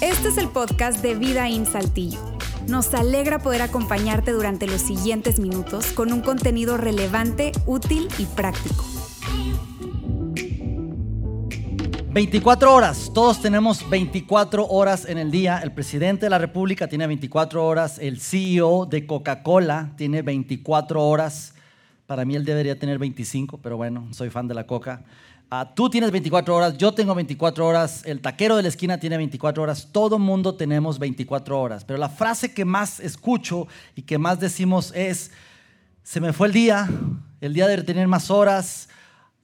Este 0.00 0.28
es 0.28 0.38
el 0.38 0.48
podcast 0.48 1.02
de 1.02 1.14
Vida 1.14 1.48
en 1.48 1.66
Saltillo. 1.66 2.18
Nos 2.68 2.92
alegra 2.94 3.38
poder 3.38 3.62
acompañarte 3.62 4.32
durante 4.32 4.66
los 4.66 4.80
siguientes 4.80 5.38
minutos 5.38 5.92
con 5.92 6.12
un 6.12 6.20
contenido 6.20 6.76
relevante, 6.76 7.52
útil 7.66 8.08
y 8.18 8.24
práctico. 8.26 8.84
24 12.16 12.74
horas, 12.74 13.10
todos 13.12 13.42
tenemos 13.42 13.88
24 13.90 14.66
horas 14.68 15.04
en 15.06 15.18
el 15.18 15.30
día. 15.30 15.60
El 15.62 15.72
presidente 15.72 16.26
de 16.26 16.30
la 16.30 16.38
República 16.38 16.88
tiene 16.88 17.06
24 17.06 17.66
horas, 17.66 17.98
el 17.98 18.20
CEO 18.20 18.86
de 18.86 19.06
Coca-Cola 19.06 19.92
tiene 19.96 20.22
24 20.22 21.06
horas. 21.06 21.55
Para 22.06 22.24
mí 22.24 22.36
él 22.36 22.44
debería 22.44 22.78
tener 22.78 22.98
25, 22.98 23.58
pero 23.58 23.76
bueno, 23.76 24.08
soy 24.12 24.30
fan 24.30 24.46
de 24.46 24.54
la 24.54 24.66
Coca. 24.66 25.04
Ah, 25.50 25.72
tú 25.74 25.88
tienes 25.88 26.10
24 26.10 26.56
horas, 26.56 26.76
yo 26.76 26.92
tengo 26.92 27.14
24 27.14 27.66
horas, 27.66 28.02
el 28.04 28.20
taquero 28.20 28.56
de 28.56 28.62
la 28.62 28.68
esquina 28.68 28.98
tiene 28.98 29.16
24 29.16 29.62
horas, 29.62 29.88
todo 29.92 30.18
mundo 30.18 30.54
tenemos 30.56 30.98
24 30.98 31.60
horas. 31.60 31.84
Pero 31.84 31.98
la 31.98 32.08
frase 32.08 32.52
que 32.52 32.64
más 32.64 32.98
escucho 33.00 33.68
y 33.94 34.02
que 34.02 34.18
más 34.18 34.40
decimos 34.40 34.92
es, 34.94 35.30
se 36.02 36.20
me 36.20 36.32
fue 36.32 36.48
el 36.48 36.52
día, 36.52 36.88
el 37.40 37.54
día 37.54 37.68
de 37.68 37.82
tener 37.82 38.08
más 38.08 38.30
horas, 38.30 38.88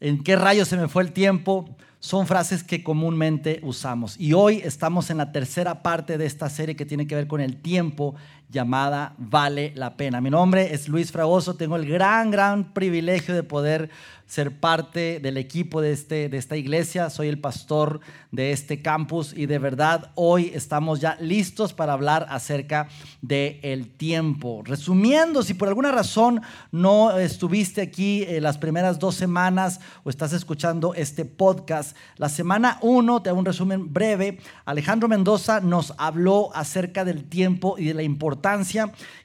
¿en 0.01 0.23
qué 0.23 0.37
rayos 0.37 0.69
se 0.69 0.77
me 0.77 0.89
fue 0.89 1.03
el 1.03 1.13
tiempo? 1.13 1.69
son 2.03 2.27
frases 2.27 2.65
que 2.65 2.83
comúnmente 2.83 3.61
usamos. 3.63 4.19
Y 4.19 4.33
hoy 4.33 4.61
estamos 4.65 5.09
en 5.11 5.19
la 5.19 5.31
tercera 5.31 5.85
parte 5.85 6.19
de 6.19 6.27
esta 6.27 6.51
serie 6.51 6.75
que 6.75 6.85
tiene 6.85 7.07
que 7.07 7.15
ver 7.15 7.29
con 7.29 7.41
el 7.41 7.63
tiempo 7.63 8.17
llamada 8.53 9.15
Vale 9.17 9.73
la 9.75 9.97
Pena. 9.97 10.21
Mi 10.21 10.31
nombre 10.31 10.75
es 10.75 10.89
Luis 10.89 11.11
Fragoso, 11.11 11.55
tengo 11.55 11.77
el 11.77 11.89
gran, 11.89 12.31
gran 12.31 12.73
privilegio 12.75 13.35
de 13.35 13.43
poder 13.43 13.91
ser 14.27 14.61
parte 14.61 15.21
del 15.21 15.37
equipo 15.37 15.83
de, 15.83 15.93
este, 15.93 16.29
de 16.29 16.39
esta 16.39 16.57
iglesia. 16.57 17.11
Soy 17.11 17.29
el 17.29 17.39
pastor 17.39 18.01
de 18.31 18.53
este 18.53 18.81
campus 18.81 19.35
y 19.37 19.45
de 19.45 19.59
verdad 19.59 20.11
hoy 20.15 20.53
estamos 20.55 21.01
ya 21.01 21.17
listos 21.21 21.75
para 21.75 21.93
hablar 21.93 22.27
acerca 22.31 22.89
del 23.21 23.59
el 23.63 23.89
tiempo. 23.91 24.63
Resumiendo, 24.65 25.43
si 25.43 25.55
por 25.55 25.69
alguna 25.69 25.91
razón 25.91 26.41
no 26.71 27.19
estuviste 27.19 27.83
aquí 27.83 28.25
en 28.27 28.43
las 28.43 28.57
primeras 28.57 28.99
dos 28.99 29.17
semanas 29.17 29.81
o 30.05 30.11
estás 30.11 30.33
escuchando 30.33 30.95
este 30.95 31.25
podcast, 31.25 31.97
la 32.17 32.29
semana 32.29 32.79
uno, 32.81 33.21
te 33.21 33.29
hago 33.29 33.39
un 33.39 33.45
resumen 33.45 33.93
breve, 33.93 34.39
Alejandro 34.65 35.09
Mendoza 35.09 35.61
nos 35.61 35.93
habló 35.99 36.51
acerca 36.55 37.05
del 37.05 37.25
tiempo 37.25 37.77
y 37.79 37.87
de 37.87 37.95
la 37.95 38.03
importancia 38.03 38.42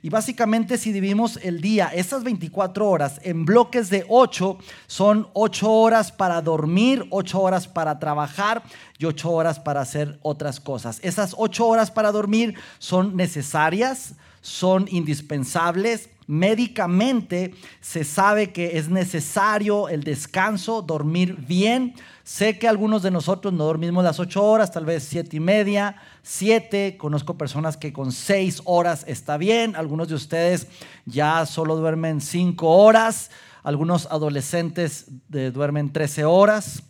y 0.02 0.10
básicamente 0.10 0.78
si 0.78 0.92
dividimos 0.92 1.40
el 1.42 1.60
día, 1.60 1.90
esas 1.94 2.24
24 2.24 2.88
horas 2.88 3.20
en 3.24 3.46
bloques 3.46 3.90
de 3.90 4.06
8, 4.08 4.58
son 4.86 5.28
ocho 5.34 5.72
horas 5.72 6.12
para 6.12 6.42
dormir, 6.42 7.06
ocho 7.10 7.42
horas 7.42 7.68
para 7.68 8.00
trabajar 8.00 8.64
y 8.98 9.06
ocho 9.06 9.32
horas 9.32 9.60
para 9.60 9.82
hacer 9.82 10.20
otras 10.22 10.60
cosas. 10.60 11.00
Esas 11.02 11.34
ocho 11.38 11.68
horas 11.68 11.90
para 11.90 12.12
dormir 12.12 12.56
son 12.78 13.16
necesarias, 13.16 14.14
son 14.42 14.88
indispensables. 14.90 16.10
Médicamente 16.28 17.56
se 17.82 18.04
sabe 18.04 18.52
que 18.52 18.78
es 18.78 18.90
necesario 18.90 19.90
el 19.90 20.04
descanso, 20.04 20.82
dormir 20.82 21.38
bien. 21.48 21.96
Sé 22.24 22.60
que 22.60 22.68
algunos 22.68 23.02
de 23.02 23.12
nosotros 23.12 23.54
no 23.54 23.64
dormimos 23.64 24.04
las 24.04 24.20
ocho 24.20 24.44
horas, 24.44 24.72
tal 24.72 24.86
vez 24.86 25.04
siete 25.04 25.38
y 25.38 25.40
media, 25.40 25.96
siete. 26.22 26.98
Conozco 26.98 27.38
personas 27.38 27.78
que 27.78 27.94
con 27.94 28.12
seis 28.12 28.62
horas 28.66 29.06
está 29.08 29.38
bien. 29.38 29.76
Algunos 29.76 30.10
de 30.10 30.16
ustedes 30.16 30.68
ya 31.06 31.46
solo 31.46 31.78
duermen 31.78 32.22
cinco 32.22 32.70
horas. 32.70 33.32
Algunos 33.68 34.06
adolescentes 34.06 35.08
duermen 35.28 35.92
13 35.92 36.24
horas, 36.24 36.84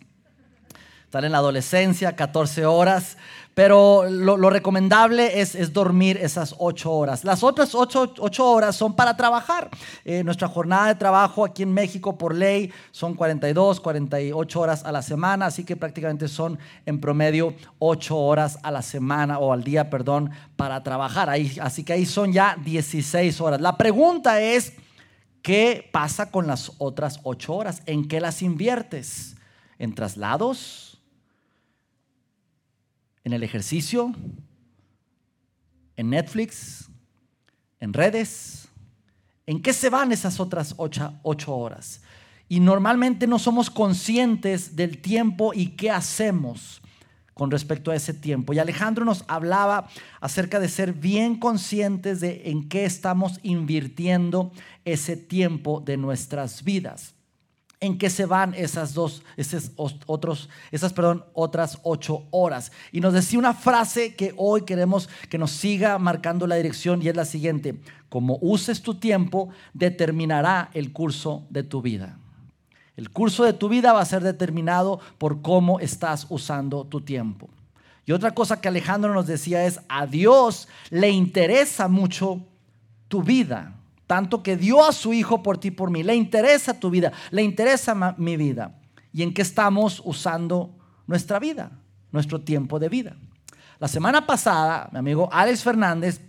están 1.05 1.25
en 1.25 1.31
la 1.31 1.39
adolescencia, 1.39 2.15
14 2.15 2.67
horas, 2.67 3.17
pero 3.57 4.07
lo, 4.07 4.51
recomendable 4.51 5.41
es, 5.41 5.73
dormir 5.73 6.19
esas 6.21 6.53
8 6.59 6.91
horas. 6.91 7.23
Las 7.23 7.41
otras 7.41 7.73
8, 7.73 8.13
horas 8.51 8.75
son 8.75 8.95
para 8.95 9.17
trabajar. 9.17 9.71
Eh, 10.05 10.23
nuestra 10.23 10.47
jornada 10.47 10.89
de 10.89 10.93
trabajo 10.93 11.43
aquí 11.43 11.63
en 11.63 11.73
México 11.73 12.19
por 12.19 12.35
ley 12.35 12.71
son 12.91 13.15
42, 13.15 13.79
48 13.79 14.59
horas 14.59 14.85
a 14.85 14.91
la 14.91 15.01
semana, 15.01 15.47
así 15.47 15.63
que 15.63 15.75
prácticamente 15.75 16.27
son 16.27 16.59
en 16.85 17.01
promedio 17.01 17.55
8 17.79 18.15
horas 18.15 18.59
a 18.61 18.69
la 18.69 18.83
semana 18.83 19.39
o 19.39 19.51
al 19.51 19.63
día, 19.63 19.89
perdón, 19.89 20.29
para 20.55 20.83
trabajar. 20.83 21.27
Ahí, 21.27 21.57
así 21.59 21.83
que 21.83 21.93
ahí 21.93 22.05
son 22.05 22.31
ya 22.31 22.59
16 22.63 23.41
horas. 23.41 23.59
La 23.59 23.75
pregunta 23.75 24.39
es... 24.39 24.73
¿Qué 25.41 25.87
pasa 25.93 26.29
con 26.29 26.45
las 26.45 26.73
otras 26.77 27.21
ocho 27.23 27.53
horas? 27.55 27.81
¿En 27.85 28.09
qué 28.09 28.19
las 28.19 28.41
inviertes? 28.41 29.37
¿En 29.79 29.95
traslados? 29.95 30.86
¿En 33.27 33.33
el 33.33 33.43
ejercicio? 33.43 34.13
¿En 35.97 36.11
Netflix? 36.11 36.89
¿En 37.81 37.91
redes? 37.91 38.69
¿En 39.45 39.61
qué 39.61 39.73
se 39.73 39.89
van 39.89 40.13
esas 40.13 40.39
otras 40.39 40.75
ocho, 40.77 41.53
horas? 41.53 41.99
Y 42.47 42.61
normalmente 42.61 43.27
no 43.27 43.37
somos 43.37 43.69
conscientes 43.69 44.77
del 44.77 44.99
tiempo 45.01 45.51
y 45.53 45.75
qué 45.75 45.91
hacemos 45.91 46.81
con 47.33 47.51
respecto 47.51 47.91
a 47.91 47.97
ese 47.97 48.13
tiempo. 48.13 48.53
Y 48.53 48.59
Alejandro 48.59 49.03
nos 49.03 49.25
hablaba 49.27 49.89
acerca 50.21 50.61
de 50.61 50.69
ser 50.69 50.93
bien 50.93 51.37
conscientes 51.37 52.21
de 52.21 52.43
en 52.45 52.69
qué 52.69 52.85
estamos 52.85 53.41
invirtiendo 53.43 54.53
ese 54.85 55.17
tiempo 55.17 55.81
de 55.81 55.97
nuestras 55.97 56.63
vidas. 56.63 57.16
En 57.79 57.97
qué 57.97 58.09
se 58.09 58.25
van 58.25 58.55
esas 58.55 58.93
dos, 58.93 59.21
esas, 59.35 59.71
otros, 59.75 60.49
esas 60.71 60.93
perdón, 60.93 61.23
otras 61.33 61.79
ocho 61.83 62.25
horas. 62.31 62.71
Y 62.91 63.01
nos 63.01 63.13
decía 63.13 63.37
una 63.37 63.53
frase 63.53 64.15
que 64.15 64.33
hoy 64.35 64.63
queremos 64.63 65.09
que 65.29 65.37
nos 65.37 65.51
siga 65.51 65.99
marcando 65.99 66.47
la 66.47 66.55
dirección 66.55 67.01
y 67.03 67.09
es 67.09 67.15
la 67.15 67.25
siguiente. 67.25 67.79
Como 68.09 68.39
uses 68.41 68.81
tu 68.81 68.95
tiempo, 68.95 69.49
determinará 69.73 70.71
el 70.73 70.91
curso 70.91 71.45
de 71.49 71.63
tu 71.63 71.81
vida. 71.81 72.17
El 72.95 73.11
curso 73.11 73.43
de 73.43 73.53
tu 73.53 73.69
vida 73.69 73.93
va 73.93 74.01
a 74.01 74.05
ser 74.05 74.23
determinado 74.23 74.99
por 75.19 75.43
cómo 75.43 75.79
estás 75.79 76.25
usando 76.29 76.83
tu 76.85 77.01
tiempo. 77.01 77.47
Y 78.07 78.11
otra 78.11 78.31
cosa 78.31 78.59
que 78.59 78.69
Alejandro 78.69 79.13
nos 79.13 79.27
decía 79.27 79.65
es, 79.65 79.81
a 79.87 80.07
Dios 80.07 80.67
le 80.89 81.09
interesa 81.09 81.87
mucho 81.87 82.41
tu 83.07 83.21
vida, 83.21 83.75
tanto 84.07 84.41
que 84.41 84.57
dio 84.57 84.83
a 84.83 84.93
su 84.93 85.13
Hijo 85.13 85.43
por 85.43 85.57
ti, 85.57 85.69
por 85.69 85.91
mí. 85.91 86.01
Le 86.01 86.15
interesa 86.15 86.79
tu 86.79 86.89
vida, 86.89 87.11
le 87.29 87.43
interesa 87.43 87.93
mi 88.17 88.37
vida. 88.37 88.79
¿Y 89.13 89.23
en 89.23 89.33
qué 89.33 89.41
estamos 89.41 90.01
usando 90.05 90.75
nuestra 91.05 91.39
vida, 91.39 91.71
nuestro 92.11 92.41
tiempo 92.41 92.79
de 92.79 92.89
vida? 92.89 93.17
La 93.79 93.87
semana 93.87 94.25
pasada, 94.25 94.89
mi 94.91 94.99
amigo 94.99 95.29
Alex 95.31 95.63
Fernández 95.63 96.21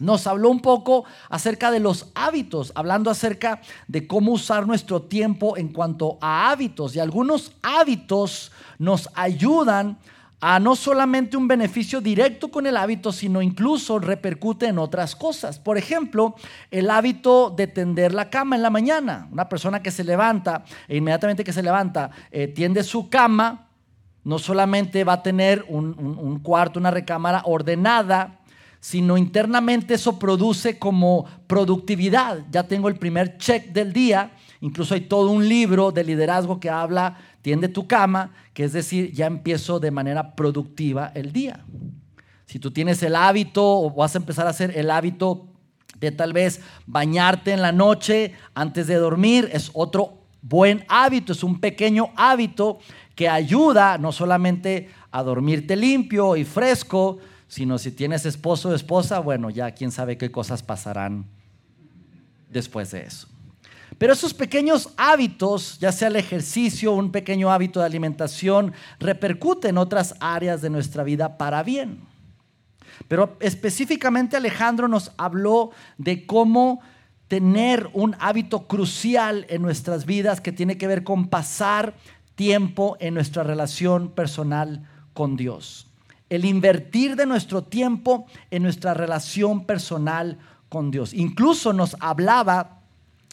nos 0.00 0.26
habló 0.26 0.48
un 0.48 0.60
poco 0.60 1.04
acerca 1.28 1.70
de 1.70 1.80
los 1.80 2.10
hábitos, 2.14 2.72
hablando 2.74 3.10
acerca 3.10 3.60
de 3.88 4.06
cómo 4.06 4.32
usar 4.32 4.66
nuestro 4.66 5.02
tiempo 5.02 5.56
en 5.56 5.68
cuanto 5.68 6.18
a 6.20 6.50
hábitos. 6.50 6.94
Y 6.94 7.00
algunos 7.00 7.52
hábitos 7.62 8.52
nos 8.78 9.08
ayudan 9.14 9.98
a 10.40 10.60
no 10.60 10.76
solamente 10.76 11.36
un 11.36 11.48
beneficio 11.48 12.00
directo 12.00 12.48
con 12.48 12.66
el 12.66 12.76
hábito, 12.76 13.10
sino 13.10 13.42
incluso 13.42 13.98
repercute 13.98 14.66
en 14.66 14.78
otras 14.78 15.16
cosas. 15.16 15.58
Por 15.58 15.76
ejemplo, 15.78 16.36
el 16.70 16.90
hábito 16.90 17.50
de 17.50 17.66
tender 17.66 18.14
la 18.14 18.30
cama 18.30 18.54
en 18.54 18.62
la 18.62 18.70
mañana. 18.70 19.28
Una 19.32 19.48
persona 19.48 19.82
que 19.82 19.90
se 19.90 20.04
levanta 20.04 20.64
e 20.86 20.96
inmediatamente 20.96 21.42
que 21.42 21.52
se 21.52 21.62
levanta, 21.62 22.10
eh, 22.30 22.46
tiende 22.46 22.84
su 22.84 23.08
cama, 23.08 23.68
no 24.22 24.38
solamente 24.38 25.04
va 25.04 25.14
a 25.14 25.22
tener 25.22 25.64
un 25.68 26.40
cuarto, 26.40 26.78
una 26.78 26.90
recámara 26.90 27.42
ordenada, 27.46 28.38
sino 28.80 29.16
internamente 29.16 29.94
eso 29.94 30.18
produce 30.18 30.78
como 30.78 31.24
productividad. 31.46 32.44
Ya 32.50 32.62
tengo 32.62 32.88
el 32.88 32.96
primer 32.96 33.38
check 33.38 33.72
del 33.72 33.92
día, 33.92 34.32
incluso 34.60 34.94
hay 34.94 35.02
todo 35.02 35.30
un 35.30 35.48
libro 35.48 35.90
de 35.90 36.04
liderazgo 36.04 36.60
que 36.60 36.70
habla, 36.70 37.16
tiende 37.42 37.68
tu 37.68 37.86
cama, 37.86 38.32
que 38.52 38.64
es 38.64 38.72
decir, 38.72 39.12
ya 39.12 39.26
empiezo 39.26 39.80
de 39.80 39.90
manera 39.90 40.34
productiva 40.34 41.12
el 41.14 41.32
día. 41.32 41.64
Si 42.46 42.58
tú 42.58 42.70
tienes 42.70 43.02
el 43.02 43.14
hábito 43.14 43.62
o 43.62 43.90
vas 43.90 44.14
a 44.14 44.18
empezar 44.18 44.46
a 44.46 44.50
hacer 44.50 44.76
el 44.76 44.90
hábito 44.90 45.48
de 46.00 46.12
tal 46.12 46.32
vez 46.32 46.60
bañarte 46.86 47.52
en 47.52 47.62
la 47.62 47.72
noche 47.72 48.34
antes 48.54 48.86
de 48.86 48.94
dormir, 48.94 49.50
es 49.52 49.70
otro 49.74 50.22
buen 50.42 50.84
hábito, 50.88 51.32
es 51.32 51.42
un 51.42 51.60
pequeño 51.60 52.10
hábito 52.16 52.78
que 53.14 53.28
ayuda 53.28 53.98
no 53.98 54.12
solamente 54.12 54.90
a 55.10 55.22
dormirte 55.22 55.76
limpio 55.76 56.36
y 56.36 56.44
fresco, 56.44 57.18
sino 57.48 57.78
si 57.78 57.90
tienes 57.90 58.26
esposo 58.26 58.68
o 58.68 58.74
esposa, 58.74 59.18
bueno, 59.18 59.50
ya 59.50 59.72
quién 59.72 59.90
sabe 59.90 60.16
qué 60.16 60.30
cosas 60.30 60.62
pasarán 60.62 61.26
después 62.50 62.90
de 62.90 63.02
eso. 63.02 63.28
Pero 63.98 64.12
esos 64.12 64.32
pequeños 64.32 64.90
hábitos, 64.96 65.78
ya 65.80 65.90
sea 65.90 66.08
el 66.08 66.16
ejercicio, 66.16 66.92
un 66.92 67.10
pequeño 67.10 67.50
hábito 67.50 67.80
de 67.80 67.86
alimentación, 67.86 68.72
repercuten 69.00 69.70
en 69.70 69.78
otras 69.78 70.14
áreas 70.20 70.62
de 70.62 70.70
nuestra 70.70 71.02
vida 71.02 71.36
para 71.36 71.64
bien. 71.64 72.00
Pero 73.08 73.36
específicamente 73.40 74.36
Alejandro 74.36 74.86
nos 74.86 75.12
habló 75.16 75.72
de 75.98 76.26
cómo 76.26 76.80
tener 77.26 77.90
un 77.92 78.16
hábito 78.20 78.66
crucial 78.66 79.46
en 79.48 79.62
nuestras 79.62 80.06
vidas 80.06 80.40
que 80.40 80.52
tiene 80.52 80.78
que 80.78 80.86
ver 80.86 81.04
con 81.04 81.28
pasar 81.28 81.94
tiempo 82.36 82.96
en 83.00 83.14
nuestra 83.14 83.42
relación 83.42 84.10
personal 84.10 84.88
con 85.12 85.36
Dios. 85.36 85.88
El 86.30 86.44
invertir 86.44 87.16
de 87.16 87.26
nuestro 87.26 87.64
tiempo 87.64 88.26
en 88.50 88.62
nuestra 88.62 88.94
relación 88.94 89.64
personal 89.64 90.38
con 90.68 90.90
Dios. 90.90 91.12
Incluso 91.14 91.72
nos 91.72 91.96
hablaba 92.00 92.77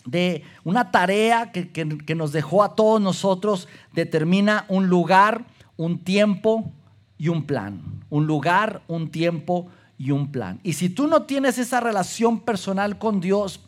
de 0.06 0.44
una 0.64 0.92
tarea 0.92 1.52
que, 1.52 1.70
que 1.72 2.16
nos 2.16 2.32
dejó 2.32 2.64
a 2.64 2.76
todos 2.76 3.02
nosotros, 3.02 3.68
determina 3.94 4.66
un 4.70 4.88
lugar, 4.88 5.46
un 5.78 6.00
tiempo 6.00 6.72
y 7.18 7.30
un 7.30 7.46
plan. 7.46 7.82
Un 8.10 8.28
lugar, 8.28 8.82
un 8.88 9.10
tiempo 9.10 9.68
y 9.98 10.12
un 10.12 10.32
plan. 10.32 10.60
Y 10.64 10.74
si 10.74 10.90
tú 10.90 11.08
no 11.08 11.24
tienes 11.24 11.58
esa 11.58 11.80
relación 11.80 12.40
personal 12.40 12.98
con 12.98 13.22
Dios, 13.22 13.62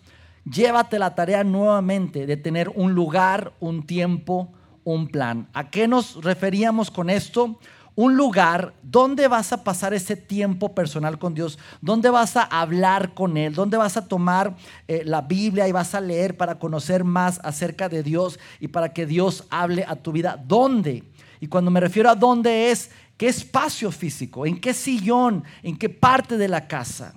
llévate 0.45 0.99
la 0.99 1.15
tarea 1.15 1.43
nuevamente 1.43 2.25
de 2.25 2.37
tener 2.37 2.69
un 2.69 2.93
lugar, 2.93 3.53
un 3.59 3.85
tiempo, 3.85 4.49
un 4.83 5.07
plan. 5.07 5.47
¿A 5.53 5.69
qué 5.69 5.87
nos 5.87 6.23
referíamos 6.23 6.91
con 6.91 7.09
esto? 7.09 7.59
Un 7.97 8.15
lugar 8.15 8.75
donde 8.83 9.27
vas 9.27 9.51
a 9.51 9.63
pasar 9.63 9.95
ese 9.95 10.15
tiempo 10.15 10.75
personal 10.75 11.17
con 11.17 11.33
Dios, 11.33 11.57
donde 11.81 12.11
vas 12.11 12.37
a 12.37 12.43
hablar 12.43 13.15
con 13.15 13.37
Él, 13.37 13.55
donde 13.55 13.75
vas 13.75 13.97
a 13.97 14.07
tomar 14.07 14.55
eh, 14.87 15.01
la 15.03 15.21
Biblia 15.21 15.67
y 15.67 15.71
vas 15.71 15.95
a 15.95 15.99
leer 15.99 16.37
para 16.37 16.59
conocer 16.59 17.03
más 17.03 17.39
acerca 17.43 17.89
de 17.89 18.03
Dios 18.03 18.39
y 18.59 18.67
para 18.67 18.93
que 18.93 19.07
Dios 19.07 19.45
hable 19.49 19.83
a 19.87 19.95
tu 19.95 20.11
vida. 20.11 20.39
¿Dónde? 20.47 21.05
Y 21.39 21.47
cuando 21.47 21.71
me 21.71 21.79
refiero 21.79 22.11
a 22.11 22.13
dónde 22.13 22.69
es, 22.69 22.91
¿qué 23.17 23.29
espacio 23.29 23.91
físico? 23.91 24.45
¿En 24.45 24.61
qué 24.61 24.75
sillón? 24.75 25.43
¿En 25.63 25.75
qué 25.75 25.89
parte 25.89 26.37
de 26.37 26.49
la 26.49 26.67
casa? 26.67 27.15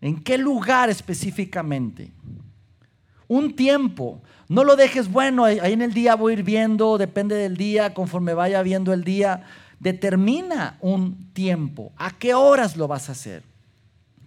¿En 0.00 0.22
qué 0.22 0.38
lugar 0.38 0.88
específicamente? 0.88 2.12
Un 3.26 3.56
tiempo. 3.56 4.22
No 4.48 4.62
lo 4.62 4.76
dejes, 4.76 5.10
bueno, 5.10 5.44
ahí 5.44 5.72
en 5.72 5.82
el 5.82 5.92
día 5.92 6.14
voy 6.14 6.32
a 6.32 6.36
ir 6.38 6.44
viendo, 6.44 6.98
depende 6.98 7.34
del 7.34 7.56
día, 7.56 7.94
conforme 7.94 8.32
vaya 8.32 8.62
viendo 8.62 8.92
el 8.92 9.02
día. 9.02 9.42
Determina 9.80 10.78
un 10.80 11.32
tiempo. 11.32 11.92
¿A 11.96 12.12
qué 12.12 12.32
horas 12.34 12.76
lo 12.76 12.86
vas 12.86 13.08
a 13.08 13.12
hacer? 13.12 13.42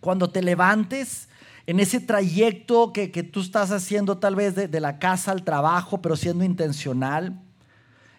Cuando 0.02 0.30
te 0.30 0.42
levantes, 0.42 1.30
en 1.66 1.80
ese 1.80 2.02
trayecto 2.02 2.92
que, 2.92 3.08
tú 3.08 3.40
estás 3.40 3.72
haciendo 3.72 4.18
tal 4.18 4.36
vez 4.36 4.56
de, 4.56 4.68
de 4.68 4.80
la 4.82 5.00
casa 5.00 5.32
al 5.32 5.44
trabajo, 5.44 6.02
pero 6.02 6.18
siendo 6.18 6.44
intencional. 6.44 7.40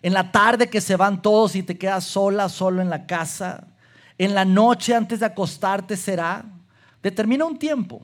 En 0.01 0.15
la 0.15 0.33
tarde 0.33 0.71
que 0.71 0.81
se 0.81 0.97
van 0.97 1.21
todos 1.21 1.55
y 1.55 1.63
te 1.63 1.77
quedas 1.77 2.05
sola, 2.05 2.49
solo 2.49 2.81
en 2.81 2.89
la 2.89 3.07
casa. 3.07 3.67
En 4.17 4.35
la 4.35 4.47
noche 4.47 4.95
antes 4.95 5.21
de 5.21 5.27
acostarte 5.27 5.99
será. 5.99 6.47
Determina 7.03 7.45
un 7.45 7.59
tiempo 7.59 8.03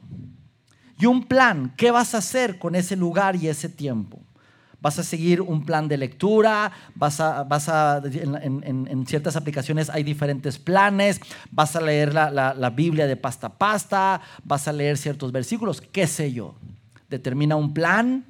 y 0.99 1.07
un 1.07 1.25
plan. 1.25 1.73
¿Qué 1.77 1.91
vas 1.91 2.15
a 2.15 2.19
hacer 2.19 2.59
con 2.59 2.75
ese 2.75 2.97
lugar 2.97 3.37
y 3.37 3.49
ese 3.49 3.69
tiempo? 3.69 4.21
¿Vas 4.81 4.99
a 4.99 5.03
seguir 5.03 5.41
un 5.41 5.65
plan 5.65 5.89
de 5.89 5.97
lectura? 5.97 6.71
¿Vas 6.95 7.19
a, 7.21 7.45
vas 7.45 7.69
a, 7.69 8.03
en, 8.05 9.07
ciertas 9.07 9.35
aplicaciones 9.37 9.91
hay 9.91 10.03
diferentes 10.03 10.59
planes. 10.59 11.21
¿Vas 11.51 11.77
a 11.77 11.81
leer 11.81 12.15
la, 12.15 12.73
Biblia 12.75 13.07
de 13.07 13.17
pasta 13.17 13.49
a 13.49 13.59
pasta? 13.59 14.21
¿Vas 14.45 14.69
a 14.69 14.73
leer 14.73 14.97
ciertos 14.97 15.33
versículos? 15.33 15.81
¿Qué 15.81 16.07
sé 16.07 16.33
yo? 16.33 16.55
Determina 17.09 17.57
un 17.57 17.75
plan, 17.75 18.27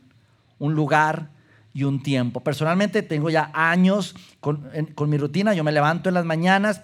un 0.59 0.75
lugar 0.75 1.31
y 1.75 1.85
un 1.85 2.03
tiempo. 2.03 2.41
Personalmente 2.41 3.03
tengo 3.03 3.29
ya 3.29 3.51
años 3.53 4.15
con 4.41 5.11
mi 5.11 5.19
rutina. 5.19 5.53
Yo 5.53 5.65
me 5.65 5.73
levanto 5.73 6.09
en 6.09 6.15
las 6.15 6.25
mañanas 6.25 6.83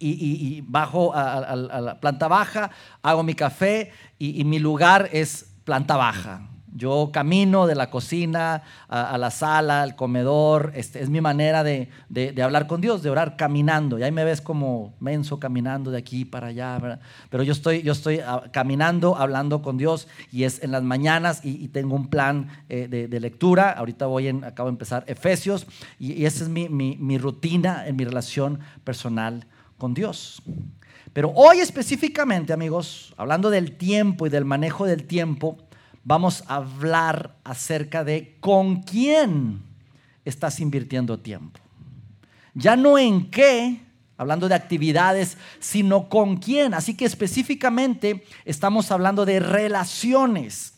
y, 0.00 0.62
bajo 0.66 1.14
a, 1.14 1.54
la 1.56 2.00
planta 2.00 2.28
baja, 2.28 2.70
hago 3.02 3.22
mi 3.22 3.34
café 3.34 3.92
y, 4.18 4.44
mi 4.44 4.58
lugar 4.58 5.08
es 5.12 5.54
planta 5.64 5.96
baja. 5.96 6.48
Yo 6.74 7.10
camino 7.12 7.66
de 7.66 7.74
la 7.74 7.90
cocina 7.90 8.62
a, 8.88 9.18
la 9.18 9.30
sala, 9.30 9.82
al 9.82 9.96
comedor. 9.96 10.70
Este, 10.76 11.02
es 11.02 11.10
mi 11.10 11.20
manera 11.20 11.64
de, 11.64 11.88
hablar 12.40 12.66
con 12.68 12.80
Dios, 12.80 13.02
de 13.02 13.10
orar 13.10 13.36
caminando. 13.36 13.98
Y 13.98 14.02
ahí 14.04 14.12
me 14.12 14.22
ves 14.22 14.40
como 14.40 14.94
menso 15.00 15.40
caminando 15.40 15.90
de 15.90 15.98
aquí 15.98 16.24
para 16.24 16.48
allá. 16.48 17.00
Pero 17.30 17.42
yo 17.42 17.52
estoy, 17.52 17.82
yo 17.82 17.92
estoy 17.92 18.20
ah, 18.20 18.44
caminando, 18.52 19.16
hablando 19.16 19.60
con 19.60 19.76
Dios 19.76 20.06
y 20.30 20.44
es 20.44 20.62
en 20.62 20.70
las 20.70 20.82
mañanas 20.84 21.40
y, 21.42 21.68
tengo 21.68 21.96
un 21.96 22.08
plan 22.08 22.48
eh, 22.68 22.86
de, 22.86 23.20
lectura. 23.20 23.72
Ahorita 23.72 24.06
voy 24.06 24.28
en, 24.28 24.44
acabo 24.44 24.68
de 24.68 24.74
empezar 24.74 25.02
Efesios 25.08 25.66
y, 25.98 26.26
esa 26.26 26.44
es 26.44 26.50
mi, 26.50 26.68
mi 26.68 27.18
rutina 27.18 27.88
en 27.88 27.96
mi 27.96 28.04
relación 28.04 28.60
personal 28.84 29.46
con 29.78 29.94
Dios. 29.94 30.42
Pero 31.12 31.32
hoy 31.34 31.60
específicamente, 31.60 32.52
amigos, 32.52 33.14
hablando 33.16 33.50
del 33.50 33.76
tiempo 33.76 34.26
y 34.26 34.30
del 34.30 34.44
manejo 34.44 34.84
del 34.84 35.04
tiempo, 35.04 35.56
vamos 36.04 36.44
a 36.46 36.56
hablar 36.56 37.36
acerca 37.44 38.04
de 38.04 38.36
con 38.40 38.82
quién 38.82 39.62
estás 40.24 40.60
invirtiendo 40.60 41.18
tiempo. 41.18 41.58
Ya 42.54 42.76
no 42.76 42.98
en 42.98 43.30
qué, 43.30 43.80
hablando 44.16 44.48
de 44.48 44.54
actividades, 44.54 45.38
sino 45.58 46.08
con 46.08 46.36
quién. 46.36 46.74
Así 46.74 46.94
que 46.94 47.04
específicamente 47.04 48.24
estamos 48.44 48.90
hablando 48.90 49.24
de 49.24 49.40
relaciones. 49.40 50.74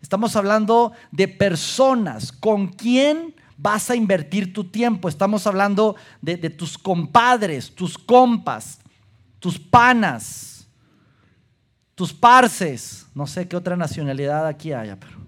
Estamos 0.00 0.36
hablando 0.36 0.92
de 1.10 1.28
personas. 1.28 2.32
¿Con 2.32 2.68
quién 2.68 3.35
vas 3.56 3.90
a 3.90 3.96
invertir 3.96 4.52
tu 4.52 4.64
tiempo. 4.64 5.08
Estamos 5.08 5.46
hablando 5.46 5.96
de, 6.20 6.36
tus 6.50 6.76
compadres, 6.76 7.74
tus 7.74 7.96
compas, 7.96 8.80
tus 9.38 9.58
panas, 9.58 10.68
tus 11.94 12.12
parces. 12.12 13.06
No 13.14 13.26
sé 13.26 13.48
qué 13.48 13.56
otra 13.56 13.76
nacionalidad 13.76 14.46
aquí 14.46 14.72
haya, 14.72 14.98
pero 14.98 15.26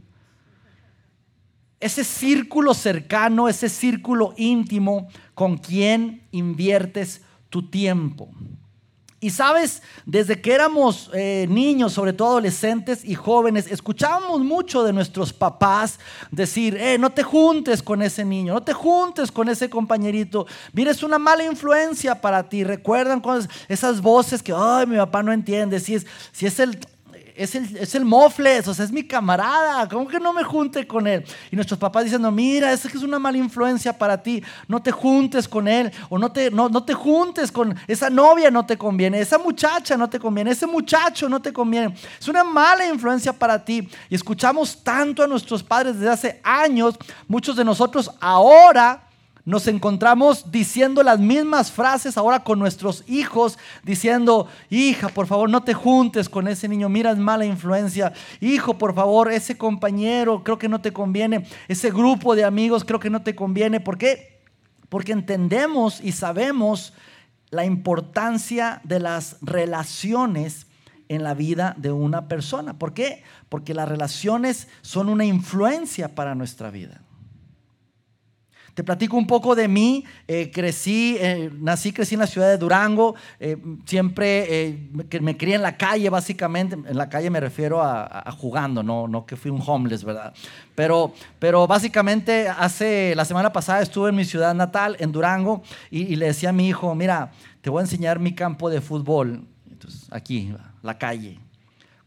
ese 1.80 2.02
círculo 2.02 2.74
cercano, 2.74 3.48
ese 3.48 3.68
círculo 3.68 4.34
íntimo 4.36 5.08
con 5.34 5.56
quien 5.56 6.26
inviertes 6.32 7.22
tu 7.48 7.70
tiempo. 7.70 8.30
Y 9.20 9.30
sabes, 9.30 9.82
desde 10.06 10.40
que 10.40 10.52
éramos 10.52 11.10
eh, 11.12 11.46
niños, 11.50 11.92
sobre 11.92 12.12
todo 12.12 12.28
adolescentes 12.28 13.04
y 13.04 13.16
jóvenes, 13.16 13.66
escuchábamos 13.66 14.42
mucho 14.42 14.84
de 14.84 14.92
nuestros 14.92 15.32
papás 15.32 15.98
decir, 16.30 16.76
eh, 16.76 16.98
no 16.98 17.10
te 17.10 17.24
juntes 17.24 17.82
con 17.82 18.00
ese 18.00 18.24
niño, 18.24 18.54
no 18.54 18.62
te 18.62 18.72
juntes 18.72 19.32
con 19.32 19.48
ese 19.48 19.68
compañerito, 19.68 20.46
mira, 20.72 20.92
es 20.92 21.02
una 21.02 21.18
mala 21.18 21.42
influencia 21.42 22.20
para 22.20 22.48
ti. 22.48 22.62
¿Recuerdan 22.62 23.20
esas 23.66 24.00
voces 24.00 24.40
que, 24.40 24.52
ay, 24.56 24.86
mi 24.86 24.96
papá 24.96 25.20
no 25.24 25.32
entiende, 25.32 25.80
si 25.80 25.96
es, 25.96 26.06
si 26.30 26.46
es 26.46 26.60
el 26.60 26.78
es 27.38 27.54
el, 27.54 27.76
es 27.76 27.94
el 27.94 28.04
mofles, 28.04 28.66
o 28.66 28.74
sea, 28.74 28.84
es 28.84 28.92
mi 28.92 29.04
camarada, 29.04 29.88
¿cómo 29.88 30.08
que 30.08 30.18
no 30.18 30.32
me 30.32 30.42
junte 30.42 30.86
con 30.86 31.06
él? 31.06 31.24
Y 31.50 31.56
nuestros 31.56 31.78
papás 31.78 32.04
diciendo, 32.04 32.30
mira, 32.30 32.72
es 32.72 32.82
que 32.82 32.96
es 32.96 33.02
una 33.02 33.18
mala 33.18 33.38
influencia 33.38 33.96
para 33.96 34.22
ti, 34.22 34.42
no 34.66 34.82
te 34.82 34.90
juntes 34.90 35.48
con 35.48 35.68
él, 35.68 35.92
o 36.08 36.18
no 36.18 36.32
te, 36.32 36.50
no, 36.50 36.68
no 36.68 36.84
te 36.84 36.94
juntes 36.94 37.52
con 37.52 37.76
esa 37.86 38.10
novia, 38.10 38.50
no 38.50 38.66
te 38.66 38.76
conviene, 38.76 39.20
esa 39.20 39.38
muchacha 39.38 39.96
no 39.96 40.10
te 40.10 40.18
conviene, 40.18 40.50
ese 40.50 40.66
muchacho 40.66 41.28
no 41.28 41.40
te 41.40 41.52
conviene, 41.52 41.94
es 42.18 42.28
una 42.28 42.44
mala 42.44 42.86
influencia 42.86 43.32
para 43.32 43.64
ti. 43.64 43.88
Y 44.10 44.14
escuchamos 44.14 44.82
tanto 44.82 45.22
a 45.22 45.26
nuestros 45.26 45.62
padres 45.62 45.98
desde 45.98 46.10
hace 46.10 46.40
años, 46.42 46.96
muchos 47.26 47.56
de 47.56 47.64
nosotros 47.64 48.10
ahora 48.20 49.07
nos 49.48 49.66
encontramos 49.66 50.52
diciendo 50.52 51.02
las 51.02 51.18
mismas 51.18 51.72
frases 51.72 52.18
ahora 52.18 52.44
con 52.44 52.58
nuestros 52.58 53.02
hijos, 53.08 53.58
diciendo, 53.82 54.46
hija, 54.68 55.08
por 55.08 55.26
favor, 55.26 55.48
no 55.48 55.62
te 55.62 55.72
juntes 55.72 56.28
con 56.28 56.48
ese 56.48 56.68
niño, 56.68 56.90
mira, 56.90 57.12
es 57.12 57.16
mala 57.16 57.46
influencia. 57.46 58.12
Hijo, 58.42 58.76
por 58.76 58.94
favor, 58.94 59.32
ese 59.32 59.56
compañero 59.56 60.44
creo 60.44 60.58
que 60.58 60.68
no 60.68 60.82
te 60.82 60.92
conviene, 60.92 61.46
ese 61.66 61.90
grupo 61.90 62.36
de 62.36 62.44
amigos 62.44 62.84
creo 62.84 63.00
que 63.00 63.08
no 63.08 63.22
te 63.22 63.34
conviene. 63.34 63.80
¿Por 63.80 63.96
qué? 63.96 64.42
Porque 64.90 65.12
entendemos 65.12 66.02
y 66.02 66.12
sabemos 66.12 66.92
la 67.48 67.64
importancia 67.64 68.82
de 68.84 69.00
las 69.00 69.38
relaciones 69.40 70.66
en 71.08 71.22
la 71.22 71.32
vida 71.32 71.74
de 71.78 71.90
una 71.90 72.28
persona. 72.28 72.78
¿Por 72.78 72.92
qué? 72.92 73.22
Porque 73.48 73.72
las 73.72 73.88
relaciones 73.88 74.68
son 74.82 75.08
una 75.08 75.24
influencia 75.24 76.14
para 76.14 76.34
nuestra 76.34 76.68
vida. 76.68 77.00
Te 78.78 78.84
platico 78.84 79.16
un 79.16 79.26
poco 79.26 79.56
de 79.56 79.66
mí. 79.66 80.04
Eh, 80.28 80.52
crecí, 80.52 81.16
eh, 81.18 81.50
nací, 81.58 81.90
crecí 81.90 82.14
en 82.14 82.20
la 82.20 82.28
ciudad 82.28 82.46
de 82.48 82.58
Durango. 82.58 83.16
Eh, 83.40 83.56
siempre 83.86 84.78
me 85.20 85.36
crié 85.36 85.56
en 85.56 85.62
la 85.62 85.76
calle, 85.76 86.08
básicamente. 86.10 86.76
En 86.76 86.96
la 86.96 87.08
calle 87.08 87.28
me 87.28 87.40
refiero 87.40 87.82
a, 87.82 88.30
jugando, 88.38 88.84
no, 88.84 89.08
no 89.08 89.26
que 89.26 89.34
fui 89.34 89.50
un 89.50 89.60
homeless, 89.66 90.04
¿verdad? 90.04 90.32
Pero, 90.76 91.12
pero 91.40 91.66
básicamente 91.66 92.46
hace 92.48 93.14
la 93.16 93.24
semana 93.24 93.52
pasada 93.52 93.82
estuve 93.82 94.10
en 94.10 94.14
mi 94.14 94.24
ciudad 94.24 94.54
natal, 94.54 94.96
en 95.00 95.10
Durango, 95.10 95.60
y, 95.90 96.02
y 96.02 96.14
le 96.14 96.26
decía 96.26 96.50
a 96.50 96.52
mi 96.52 96.68
hijo, 96.68 96.94
mira, 96.94 97.32
te 97.62 97.70
voy 97.70 97.80
a 97.80 97.82
enseñar 97.82 98.20
mi 98.20 98.32
campo 98.32 98.70
de 98.70 98.80
fútbol. 98.80 99.44
Entonces, 99.68 100.06
aquí, 100.12 100.54
la 100.84 100.98
calle 100.98 101.40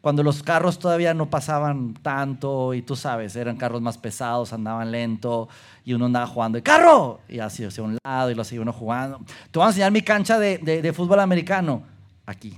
cuando 0.01 0.23
los 0.23 0.41
carros 0.41 0.79
todavía 0.79 1.13
no 1.13 1.29
pasaban 1.29 1.93
tanto 2.01 2.73
y 2.73 2.81
tú 2.81 2.95
sabes, 2.95 3.35
eran 3.35 3.55
carros 3.55 3.81
más 3.81 3.99
pesados, 3.99 4.51
andaban 4.51 4.91
lento 4.91 5.47
y 5.85 5.93
uno 5.93 6.07
andaba 6.07 6.25
jugando 6.25 6.61
carro 6.63 7.19
y 7.29 7.39
así 7.39 7.63
hacia 7.63 7.83
un 7.83 7.97
lado 8.03 8.31
y 8.31 8.35
lo 8.35 8.43
seguía 8.43 8.63
uno 8.63 8.73
jugando. 8.73 9.19
Te 9.51 9.59
voy 9.59 9.65
a 9.65 9.69
enseñar 9.69 9.91
mi 9.91 10.01
cancha 10.01 10.39
de, 10.39 10.57
de, 10.57 10.93
fútbol 10.93 11.19
americano 11.19 11.83
aquí. 12.25 12.57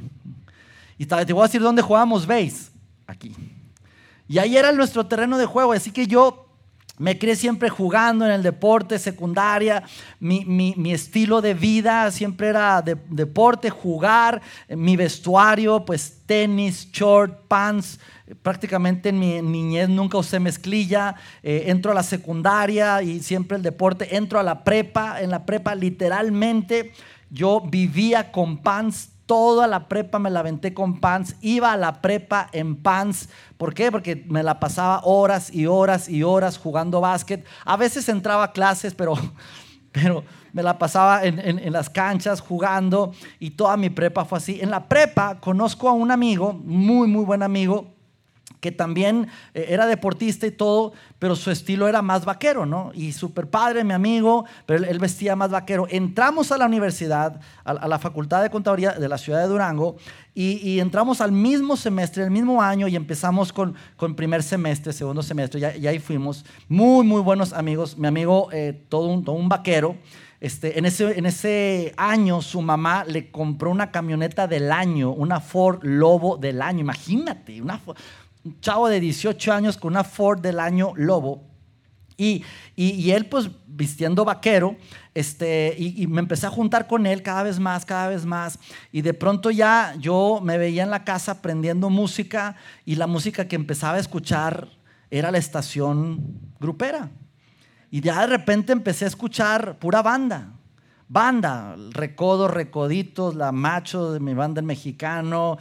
Y 0.97 1.05
te 1.05 1.33
voy 1.33 1.41
a 1.41 1.47
decir 1.47 1.61
dónde 1.61 1.81
jugábamos 1.81 2.25
base 2.25 2.71
aquí. 3.05 3.35
Y 4.29 4.37
ahí 4.37 4.55
era 4.55 4.71
nuestro 4.71 5.05
terreno 5.05 5.37
de 5.37 5.45
juego, 5.45 5.73
así 5.73 5.91
que 5.91 6.07
yo 6.07 6.42
Me 7.03 7.19
crié 7.19 7.35
siempre 7.35 7.67
jugando 7.69 8.23
en 8.23 8.31
el 8.31 8.41
deporte, 8.41 8.97
secundaria. 8.97 9.83
Mi, 10.21 10.93
estilo 10.93 11.41
de 11.41 11.53
vida 11.53 12.09
siempre 12.11 12.47
era 12.47 12.81
de, 12.81 12.95
deporte, 13.09 13.69
jugar. 13.69 14.41
Mi 14.69 14.95
vestuario, 14.95 15.83
pues 15.83 16.19
tenis, 16.25 16.89
short, 16.93 17.45
pants. 17.49 17.99
Prácticamente 18.41 19.09
en 19.09 19.19
mi 19.19 19.41
niñez 19.41 19.89
nunca 19.89 20.17
usé 20.17 20.39
mezclilla. 20.39 21.15
Eh, 21.41 21.65
entro 21.67 21.91
a 21.91 21.93
la 21.93 22.03
secundaria 22.03 23.01
y 23.01 23.19
siempre 23.19 23.57
el 23.57 23.63
deporte. 23.63 24.15
Entro 24.15 24.39
a 24.39 24.43
la 24.43 24.63
prepa. 24.63 25.21
En 25.21 25.29
la 25.29 25.45
prepa 25.45 25.75
literalmente 25.75 26.93
yo 27.29 27.59
vivía 27.59 28.31
con 28.31 28.59
pants 28.59 29.09
Toda 29.25 29.67
la 29.67 29.87
prepa 29.87 30.19
me 30.19 30.29
la 30.29 30.41
aventé 30.41 30.73
con 30.73 30.99
pants. 30.99 31.35
Iba 31.41 31.71
a 31.71 31.77
la 31.77 32.01
prepa 32.01 32.49
en 32.51 32.75
pants. 32.75 33.29
¿Por 33.57 33.73
qué? 33.73 33.91
Porque 33.91 34.25
me 34.27 34.43
la 34.43 34.59
pasaba 34.59 35.01
horas 35.03 35.53
y 35.53 35.65
horas 35.65 36.09
y 36.09 36.23
horas 36.23 36.57
jugando 36.57 36.99
básquet. 36.99 37.45
A 37.63 37.77
veces 37.77 38.09
entraba 38.09 38.43
a 38.43 38.51
clases, 38.51 38.93
pero, 38.93 39.13
pero 39.91 40.23
me 40.51 40.61
la 40.61 40.77
pasaba 40.77 41.23
en, 41.23 41.39
en, 41.39 41.73
las 41.73 41.89
canchas 41.89 42.39
jugando 42.39 43.11
y 43.39 43.51
toda 43.51 43.75
mi 43.77 43.89
prepa 43.89 44.25
fue 44.25 44.37
así. 44.37 44.59
En 44.61 44.69
la 44.69 44.87
prepa 44.87 45.39
conozco 45.39 45.89
a 45.89 45.93
un 45.93 46.11
amigo, 46.11 46.53
muy, 46.53 47.07
muy 47.07 47.25
buen 47.25 47.41
amigo, 47.41 47.92
que 48.63 48.71
también 48.71 49.27
eh, 49.53 49.65
era 49.69 49.85
deportista 49.85 50.47
y 50.47 50.51
todo, 50.51 50.93
pero 51.19 51.35
su 51.35 51.51
estilo 51.51 51.87
era 51.87 52.01
más 52.01 52.23
vaquero, 52.23 52.65
¿no? 52.65 52.91
Y 52.93 53.11
súper 53.11 53.49
padre, 53.49 53.83
mi 53.83 53.93
amigo, 53.93 54.45
pero 54.65 54.85
él, 54.85 54.99
vestía 54.99 55.35
más 55.35 55.51
vaquero. 55.51 55.85
Entramos 55.89 56.51
a 56.51 56.57
la 56.57 56.65
universidad, 56.65 57.41
a, 57.65 57.87
la 57.87 57.99
Facultad 57.99 58.41
de 58.41 58.49
Contaduría 58.49 58.93
de 58.93 59.09
la 59.09 59.17
ciudad 59.17 59.41
de 59.41 59.47
Durango, 59.47 59.97
y, 60.35 60.79
entramos 60.79 61.21
al 61.21 61.31
mismo 61.31 61.77
semestre, 61.77 62.23
el 62.23 62.31
mismo 62.31 62.59
año, 62.59 62.87
y 62.87 62.95
empezamos 62.95 63.53
con, 63.53 63.75
con 63.97 64.15
primer 64.15 64.41
semestre, 64.41 64.91
segundo 64.91 65.21
semestre, 65.21 65.59
y, 65.77 65.85
ahí 65.85 65.99
fuimos. 65.99 66.43
Muy, 66.67 67.05
muy 67.05 67.21
buenos 67.21 67.53
amigos. 67.53 67.97
Mi 67.97 68.07
amigo, 68.07 68.49
eh, 68.51 68.81
todo, 68.89 69.09
un, 69.09 69.23
todo 69.23 69.35
un 69.35 69.49
vaquero. 69.49 69.95
Este, 70.43 70.77
en, 70.77 70.85
ese, 70.85 71.17
en 71.17 71.25
ese 71.25 71.93
año 71.95 72.41
su 72.41 72.61
mamá 72.61 73.05
le 73.05 73.31
compró 73.31 73.71
una 73.71 73.91
camioneta 73.91 74.45
del 74.45 74.73
año, 74.73 75.11
una 75.11 75.39
Ford 75.39 75.79
Lobo 75.83 76.35
del 76.35 76.61
año, 76.61 76.81
imagínate, 76.81 77.61
una 77.61 77.77
Ford, 77.77 77.95
un 78.43 78.59
chavo 78.59 78.89
de 78.89 78.99
18 78.99 79.53
años 79.53 79.77
con 79.77 79.93
una 79.93 80.03
Ford 80.03 80.39
del 80.39 80.59
año 80.59 80.93
Lobo. 80.95 81.43
Y, 82.15 82.43
y, 82.75 83.09
él 83.11 83.25
pues 83.25 83.49
vistiendo 83.65 84.23
vaquero, 84.23 84.77
este, 85.15 85.75
y, 85.77 86.05
me 86.05 86.21
empecé 86.21 86.45
a 86.45 86.51
juntar 86.51 86.87
con 86.87 87.07
él 87.07 87.23
cada 87.23 87.43
vez 87.43 87.59
más, 87.59 87.85
cada 87.85 88.07
vez 88.07 88.25
más. 88.25 88.59
Y 88.91 89.01
de 89.01 89.13
pronto 89.13 89.49
ya 89.49 89.95
yo 89.99 90.39
me 90.43 90.57
veía 90.57 90.83
en 90.83 90.91
la 90.91 91.03
casa 91.03 91.33
aprendiendo 91.33 91.89
música 91.89 92.55
y 92.85 92.95
la 92.95 93.07
música 93.07 93.47
que 93.47 93.55
empezaba 93.55 93.97
a 93.97 93.99
escuchar 93.99 94.67
era 95.09 95.31
la 95.31 95.39
estación 95.39 96.39
grupera. 96.59 97.09
Y 97.89 98.01
ya 98.01 98.21
de 98.21 98.27
repente 98.27 98.73
empecé 98.73 99.05
a 99.05 99.09
escuchar 99.09 99.79
pura 99.79 100.01
banda. 100.01 100.53
Banda, 101.07 101.75
Recodo, 101.91 102.47
Recoditos, 102.47 103.35
La 103.35 103.51
Macho 103.51 104.13
de 104.13 104.19
mi 104.19 104.33
banda 104.33 104.61
el 104.61 104.65
mexicano, 104.65 105.57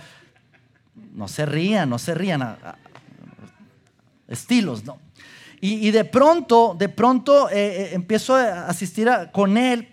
no 0.94 1.28
se 1.28 1.46
rían, 1.46 1.88
no 1.88 1.98
se 1.98 2.14
rían. 2.14 2.56
estilos, 4.28 4.84
¿no? 4.84 4.98
Y, 5.64 5.92
de 5.92 6.04
pronto, 6.04 6.74
de 6.76 6.88
pronto 6.88 7.48
eh, 7.48 7.54
eh, 7.54 7.90
empiezo 7.92 8.34
a 8.34 8.66
asistir 8.66 9.08
con 9.30 9.56
él 9.56 9.88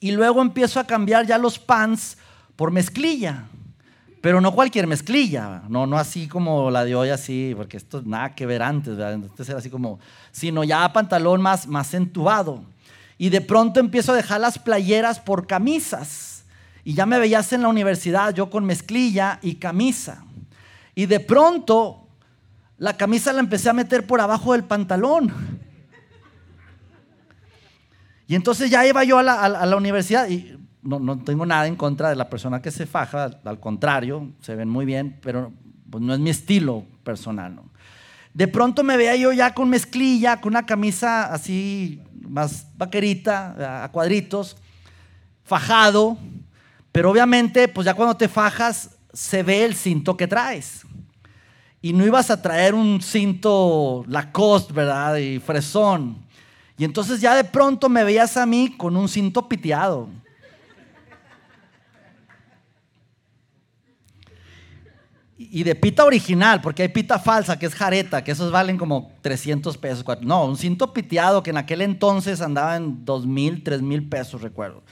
y 0.00 0.10
luego 0.10 0.42
empiezo 0.42 0.78
a 0.78 0.84
cambiar 0.84 1.26
ya 1.26 1.38
los 1.38 1.58
pants 1.58 2.18
por 2.56 2.70
mezclilla. 2.70 3.44
Pero 4.20 4.42
no 4.42 4.54
cualquier 4.54 4.86
mezclilla, 4.86 5.62
no, 5.68 5.86
no 5.86 5.96
así 5.96 6.28
como 6.28 6.70
la 6.70 6.84
de 6.84 6.94
hoy 6.94 7.08
así, 7.08 7.54
porque 7.56 7.78
esto 7.78 8.02
nada 8.04 8.34
que 8.34 8.44
ver 8.44 8.62
antes, 8.62 8.96
¿verdad? 8.96 9.14
Entonces 9.14 9.48
era 9.48 9.58
así 9.58 9.70
como, 9.70 9.98
sino 10.30 10.62
ya 10.62 10.92
pantalón 10.92 11.40
más, 11.40 11.66
más 11.66 11.94
entubado. 11.94 12.62
Y 13.16 13.30
de 13.30 13.40
pronto 13.40 13.80
empiezo 13.80 14.12
a 14.12 14.16
dejar 14.16 14.40
las 14.40 14.58
playeras 14.58 15.18
por 15.18 15.46
camisas. 15.46 16.31
Y 16.84 16.94
ya 16.94 17.06
me 17.06 17.18
veías 17.18 17.52
en 17.52 17.62
la 17.62 17.68
universidad 17.68 18.34
yo 18.34 18.50
con 18.50 18.64
mezclilla 18.64 19.38
y 19.42 19.56
camisa. 19.56 20.24
Y 20.94 21.06
de 21.06 21.20
pronto 21.20 22.08
la 22.78 22.96
camisa 22.96 23.32
la 23.32 23.40
empecé 23.40 23.70
a 23.70 23.72
meter 23.72 24.06
por 24.06 24.20
abajo 24.20 24.52
del 24.52 24.64
pantalón. 24.64 25.32
Y 28.26 28.34
entonces 28.34 28.70
ya 28.70 28.86
iba 28.86 29.04
yo 29.04 29.18
a 29.18 29.22
la, 29.22 29.76
universidad 29.76 30.28
y 30.28 30.58
no, 30.82 31.18
tengo 31.18 31.46
nada 31.46 31.66
en 31.66 31.76
contra 31.76 32.08
de 32.08 32.16
la 32.16 32.28
persona 32.28 32.60
que 32.60 32.70
se 32.70 32.86
faja, 32.86 33.30
al 33.44 33.60
contrario, 33.60 34.32
se 34.40 34.56
ven 34.56 34.68
muy 34.68 34.84
bien, 34.84 35.18
pero 35.22 35.52
pues, 35.90 36.02
no 36.02 36.14
es 36.14 36.18
mi 36.18 36.30
estilo 36.30 36.84
personal. 37.04 37.60
De 38.34 38.48
pronto 38.48 38.82
me 38.82 38.96
veía 38.96 39.14
yo 39.14 39.32
ya 39.32 39.54
con 39.54 39.68
mezclilla, 39.68 40.40
con 40.40 40.52
una 40.52 40.64
camisa 40.64 41.32
así 41.32 42.02
más 42.26 42.66
vaquerita, 42.76 43.84
a 43.84 43.92
cuadritos, 43.92 44.56
fajado, 45.44 46.16
pero 46.92 47.10
obviamente, 47.10 47.68
pues 47.68 47.86
ya 47.86 47.94
cuando 47.94 48.14
te 48.14 48.28
fajas, 48.28 48.90
se 49.14 49.42
ve 49.42 49.64
el 49.64 49.74
cinto 49.74 50.14
que 50.14 50.28
traes. 50.28 50.82
Y 51.80 51.94
no 51.94 52.06
ibas 52.06 52.30
a 52.30 52.40
traer 52.40 52.74
un 52.74 53.00
cinto 53.00 54.04
Lacoste, 54.06 54.74
¿verdad? 54.74 55.16
Y 55.16 55.40
fresón. 55.40 56.18
Y 56.76 56.84
entonces 56.84 57.20
ya 57.20 57.34
de 57.34 57.44
pronto 57.44 57.88
me 57.88 58.04
veías 58.04 58.36
a 58.36 58.44
mí 58.44 58.74
con 58.76 58.96
un 58.96 59.08
cinto 59.08 59.48
piteado. 59.48 60.08
Y 65.38 65.64
de 65.64 65.74
pita 65.74 66.04
original, 66.04 66.60
porque 66.60 66.82
hay 66.82 66.88
pita 66.88 67.18
falsa, 67.18 67.58
que 67.58 67.66
es 67.66 67.74
jareta, 67.74 68.22
que 68.22 68.30
esos 68.30 68.52
valen 68.52 68.78
como 68.78 69.12
300 69.22 69.76
pesos. 69.76 70.04
No, 70.20 70.44
un 70.44 70.56
cinto 70.56 70.92
piteado 70.92 71.42
que 71.42 71.50
en 71.50 71.56
aquel 71.56 71.80
entonces 71.80 72.40
andaba 72.40 72.76
en 72.76 73.04
2 73.04 73.26
mil, 73.26 73.64
3 73.64 73.82
mil 73.82 74.08
pesos, 74.08 74.42
recuerdo 74.42 74.82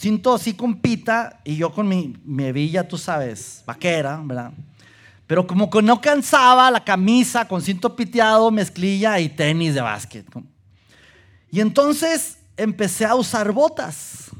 cinto 0.00 0.32
así 0.32 0.54
con 0.54 0.80
pita 0.80 1.40
y 1.44 1.56
yo 1.56 1.70
con 1.72 1.86
mi, 1.86 2.16
mi 2.24 2.44
hebilla, 2.44 2.88
tú 2.88 2.96
sabes, 2.96 3.62
vaquera, 3.66 4.18
¿verdad? 4.24 4.52
Pero 5.26 5.46
como 5.46 5.68
que 5.68 5.82
no 5.82 6.00
cansaba 6.00 6.70
la 6.70 6.82
camisa 6.82 7.46
con 7.46 7.60
cinto 7.60 7.94
piteado, 7.94 8.50
mezclilla 8.50 9.20
y 9.20 9.28
tenis 9.28 9.74
de 9.74 9.82
básquet. 9.82 10.26
Y 11.50 11.60
entonces 11.60 12.38
empecé 12.56 13.04
a 13.04 13.14
usar 13.14 13.52
botas. 13.52 14.30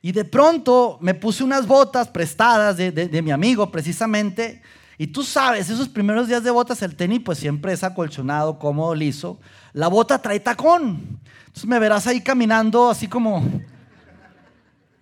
Y 0.00 0.10
de 0.10 0.24
pronto 0.24 0.98
me 1.00 1.14
puse 1.14 1.44
unas 1.44 1.64
botas 1.64 2.08
prestadas 2.08 2.76
de, 2.76 2.90
de, 2.90 3.22
mi 3.22 3.30
amigo 3.30 3.70
precisamente. 3.70 4.62
Y 4.98 5.06
tú 5.06 5.22
sabes, 5.22 5.70
esos 5.70 5.88
primeros 5.88 6.26
días 6.26 6.42
de 6.42 6.50
botas, 6.50 6.82
el 6.82 6.96
tenis 6.96 7.20
pues 7.24 7.38
siempre 7.38 7.72
es 7.72 7.84
acolchonado, 7.84 8.58
cómodo, 8.58 8.96
liso. 8.96 9.38
La 9.72 9.86
bota 9.86 10.20
trae 10.20 10.40
tacón. 10.40 11.20
Entonces 11.46 11.66
me 11.66 11.78
verás 11.78 12.08
ahí 12.08 12.20
caminando 12.20 12.90
así 12.90 13.06
como 13.06 13.44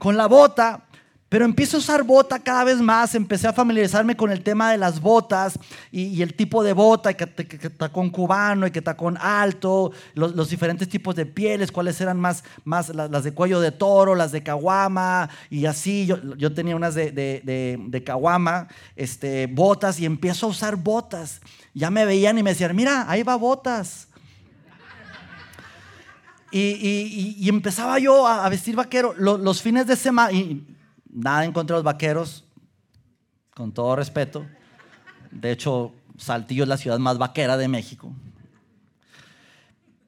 con 0.01 0.17
la 0.17 0.27
bota, 0.27 0.83
pero 1.29 1.45
empiezo 1.45 1.77
a 1.77 1.81
usar 1.81 2.03
bota 2.03 2.41
cada 2.41 2.65
vez 2.65 2.79
más, 2.79 3.15
empecé 3.15 3.47
a 3.47 3.53
familiarizarme 3.53 4.17
con 4.17 4.33
el 4.33 4.43
tema 4.43 4.73
de 4.73 4.79
las 4.79 5.01
botas 5.01 5.59
y, 5.93 6.23
el 6.23 6.35
tipo 6.35 6.65
de 6.65 6.73
bota, 6.73 7.13
que, 7.15 7.29
está 7.67 7.91
con 7.91 8.09
cubano 8.11 8.67
y 8.67 8.71
que 8.73 8.83
con 8.83 9.17
alto, 9.19 9.93
los, 10.15 10.49
diferentes 10.49 10.89
tipos 10.89 11.15
de 11.15 11.27
pieles, 11.27 11.71
cuáles 11.71 12.01
eran 12.01 12.19
más, 12.19 12.43
más 12.65 12.89
las, 12.89 13.23
de 13.23 13.33
cuello 13.33 13.61
de 13.61 13.71
toro, 13.73 14.17
las 14.17 14.33
de 14.33 14.43
caguama 14.43 15.29
y 15.51 15.67
así. 15.67 16.07
Yo, 16.07 16.17
yo 16.37 16.53
tenía 16.53 16.75
unas 16.75 16.97
de, 16.97 17.13
de, 17.13 17.79
de, 17.79 18.05
caguama, 18.05 18.69
este, 18.97 19.47
botas 19.47 20.01
y 20.01 20.07
empiezo 20.07 20.47
a 20.47 20.49
usar 20.49 20.77
botas. 20.77 21.43
Ya 21.75 21.91
me 21.91 22.07
veían 22.07 22.39
y 22.39 22.43
me 22.43 22.51
decían, 22.51 22.75
mira, 22.75 23.05
ahí 23.07 23.23
va 23.23 23.37
botas. 23.37 24.09
Y, 26.53 27.49
empezaba 27.49 27.99
yo 27.99 28.27
a, 28.27 28.49
vestir 28.49 28.75
vaquero 28.75 29.15
los, 29.17 29.63
fines 29.63 29.87
de 29.87 29.97
semana. 29.97 30.33
Y 30.33 30.67
nada 31.13 31.45
en 31.45 31.53
contra 31.53 31.77
los 31.77 31.85
vaqueros, 31.85 32.45
con 33.55 33.73
todo 33.73 33.97
respeto. 33.97 34.47
De 35.31 35.53
hecho, 35.53 35.93
Saltillo 36.17 36.65
es 36.65 36.69
la 36.69 36.77
ciudad 36.77 36.99
más 36.99 37.19
vaquera 37.19 37.57
de 37.57 37.69
México. 37.69 38.13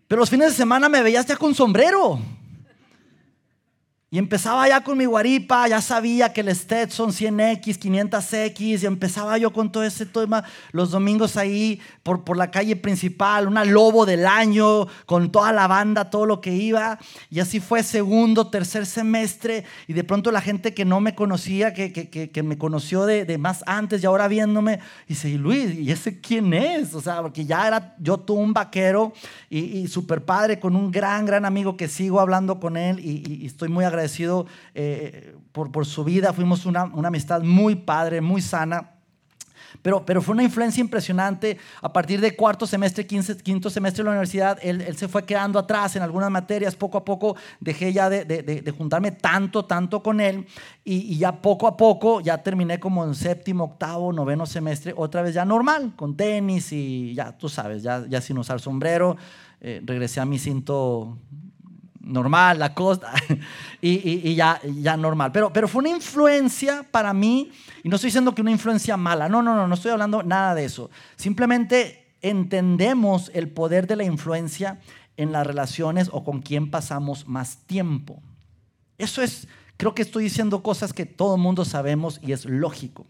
Pero 0.08 0.20
los 0.20 0.30
fines 0.30 0.48
de 0.48 0.54
semana 0.54 0.88
me 0.88 1.02
veías 1.02 1.26
ya 1.26 1.36
con 1.36 1.54
sombrero. 1.54 2.20
Y 4.14 4.18
empezaba 4.18 4.68
ya 4.68 4.84
con 4.84 4.98
mi 4.98 5.06
guaripa, 5.06 5.66
ya 5.68 5.80
sabía 5.80 6.34
que 6.34 6.42
el 6.42 6.54
Stetson 6.54 7.12
100X, 7.12 7.78
500X, 7.78 8.82
y 8.82 8.84
empezaba 8.84 9.38
yo 9.38 9.54
con 9.54 9.72
todo 9.72 9.84
ese 9.84 10.04
tema, 10.04 10.44
los 10.70 10.90
domingos 10.90 11.38
ahí 11.38 11.80
por, 12.02 12.22
por 12.22 12.36
la 12.36 12.50
calle 12.50 12.76
principal, 12.76 13.48
una 13.48 13.64
lobo 13.64 14.04
del 14.04 14.26
año, 14.26 14.86
con 15.06 15.32
toda 15.32 15.50
la 15.52 15.66
banda, 15.66 16.10
todo 16.10 16.26
lo 16.26 16.42
que 16.42 16.52
iba. 16.52 16.98
Y 17.30 17.40
así 17.40 17.58
fue 17.58 17.82
segundo, 17.82 18.50
tercer 18.50 18.84
semestre, 18.84 19.64
y 19.88 19.94
de 19.94 20.04
pronto 20.04 20.30
la 20.30 20.42
gente 20.42 20.74
que 20.74 20.84
no 20.84 21.00
me 21.00 21.14
conocía, 21.14 21.72
que, 21.72 21.90
que, 21.90 22.10
que, 22.10 22.42
me 22.42 22.58
conoció 22.58 23.06
de, 23.06 23.24
de, 23.24 23.38
más 23.38 23.64
antes 23.66 24.02
y 24.02 24.06
ahora 24.06 24.28
viéndome, 24.28 24.80
dice, 25.08 25.30
Luis, 25.38 25.74
¿y 25.74 25.90
ese 25.90 26.20
quién 26.20 26.52
es? 26.52 26.92
O 26.92 27.00
sea, 27.00 27.22
porque 27.22 27.46
ya 27.46 27.66
era 27.66 27.96
yo 27.98 28.18
tú 28.18 28.34
un 28.34 28.52
vaquero 28.52 29.14
y, 29.48 29.60
y 29.78 29.88
súper 29.88 30.22
padre, 30.22 30.60
con 30.60 30.76
un 30.76 30.90
gran, 30.90 31.24
gran 31.24 31.46
amigo 31.46 31.78
que 31.78 31.88
sigo 31.88 32.20
hablando 32.20 32.60
con 32.60 32.76
él 32.76 33.00
y, 33.00 33.42
y 33.42 33.46
estoy 33.46 33.70
muy 33.70 33.86
agradecido 33.86 34.01
agradecido 34.02 34.46
eh, 34.74 35.34
por, 35.52 35.70
por, 35.70 35.86
su 35.86 36.04
vida. 36.04 36.32
Fuimos 36.32 36.66
una, 36.66 36.84
una 36.84 37.08
amistad 37.08 37.42
muy 37.42 37.76
padre, 37.76 38.20
muy 38.20 38.42
sana. 38.42 38.92
Pero, 39.80 40.04
pero 40.04 40.20
fue 40.20 40.34
una 40.34 40.42
influencia 40.42 40.80
impresionante. 40.80 41.58
A 41.80 41.92
partir 41.92 42.20
de 42.20 42.36
cuarto 42.36 42.66
semestre, 42.66 43.06
quinto 43.06 43.70
semestre 43.70 44.02
de 44.02 44.04
la 44.04 44.10
universidad, 44.10 44.58
él, 44.62 44.96
se 44.96 45.08
fue 45.08 45.24
quedando 45.24 45.58
atrás 45.58 45.96
en 45.96 46.02
algunas 46.02 46.30
materias. 46.30 46.76
Poco 46.76 46.98
a 46.98 47.04
poco 47.04 47.36
dejé 47.60 47.92
ya 47.92 48.10
de, 48.10 48.74
juntarme 48.76 49.12
tanto, 49.12 49.64
tanto 49.64 50.02
con 50.02 50.20
él. 50.20 50.46
Y, 50.84 51.16
ya 51.16 51.40
poco 51.40 51.66
a 51.66 51.76
poco, 51.76 52.20
ya 52.20 52.42
terminé 52.42 52.78
como 52.78 53.04
en 53.04 53.14
séptimo, 53.14 53.64
octavo, 53.64 54.12
noveno 54.12 54.46
semestre, 54.46 54.92
otra 54.96 55.22
vez 55.22 55.34
ya 55.34 55.44
normal, 55.44 55.94
con 55.96 56.16
tenis 56.16 56.72
y 56.72 57.14
ya, 57.14 57.36
tú 57.36 57.48
sabes, 57.48 57.82
ya, 57.82 58.04
ya 58.08 58.20
sin 58.20 58.38
usar 58.38 58.60
sombrero. 58.60 59.16
Eh, 59.60 59.80
regresé 59.84 60.20
a 60.20 60.24
mi 60.24 60.38
cinto 60.38 61.18
normal, 62.02 62.58
la 62.58 62.74
costa, 62.74 63.12
y, 63.80 64.34
ya, 64.34 64.60
ya 64.62 64.96
normal. 64.96 65.32
Pero, 65.32 65.52
pero 65.52 65.68
fue 65.68 65.80
una 65.80 65.90
influencia 65.90 66.84
para 66.90 67.12
mí, 67.12 67.50
y 67.82 67.88
no 67.88 67.96
estoy 67.96 68.08
diciendo 68.08 68.34
que 68.34 68.42
una 68.42 68.50
influencia 68.50 68.96
mala, 68.96 69.28
no, 69.28 69.42
no, 69.42 69.54
no, 69.54 69.66
no 69.66 69.74
estoy 69.74 69.92
hablando 69.92 70.22
nada 70.22 70.54
de 70.54 70.64
eso. 70.64 70.90
Simplemente 71.16 72.16
entendemos 72.20 73.30
el 73.34 73.48
poder 73.48 73.86
de 73.86 73.96
la 73.96 74.04
influencia 74.04 74.80
en 75.16 75.32
las 75.32 75.46
relaciones 75.46 76.08
o 76.12 76.24
con 76.24 76.40
quien 76.40 76.70
pasamos 76.70 77.26
más 77.26 77.58
tiempo. 77.66 78.22
Eso 78.98 79.22
es, 79.22 79.48
creo 79.76 79.94
que 79.94 80.02
estoy 80.02 80.24
diciendo 80.24 80.62
cosas 80.62 80.92
que 80.92 81.06
todo 81.06 81.36
el 81.36 81.40
mundo 81.40 81.64
sabemos 81.64 82.20
y 82.22 82.32
es 82.32 82.44
lógico. 82.44 83.06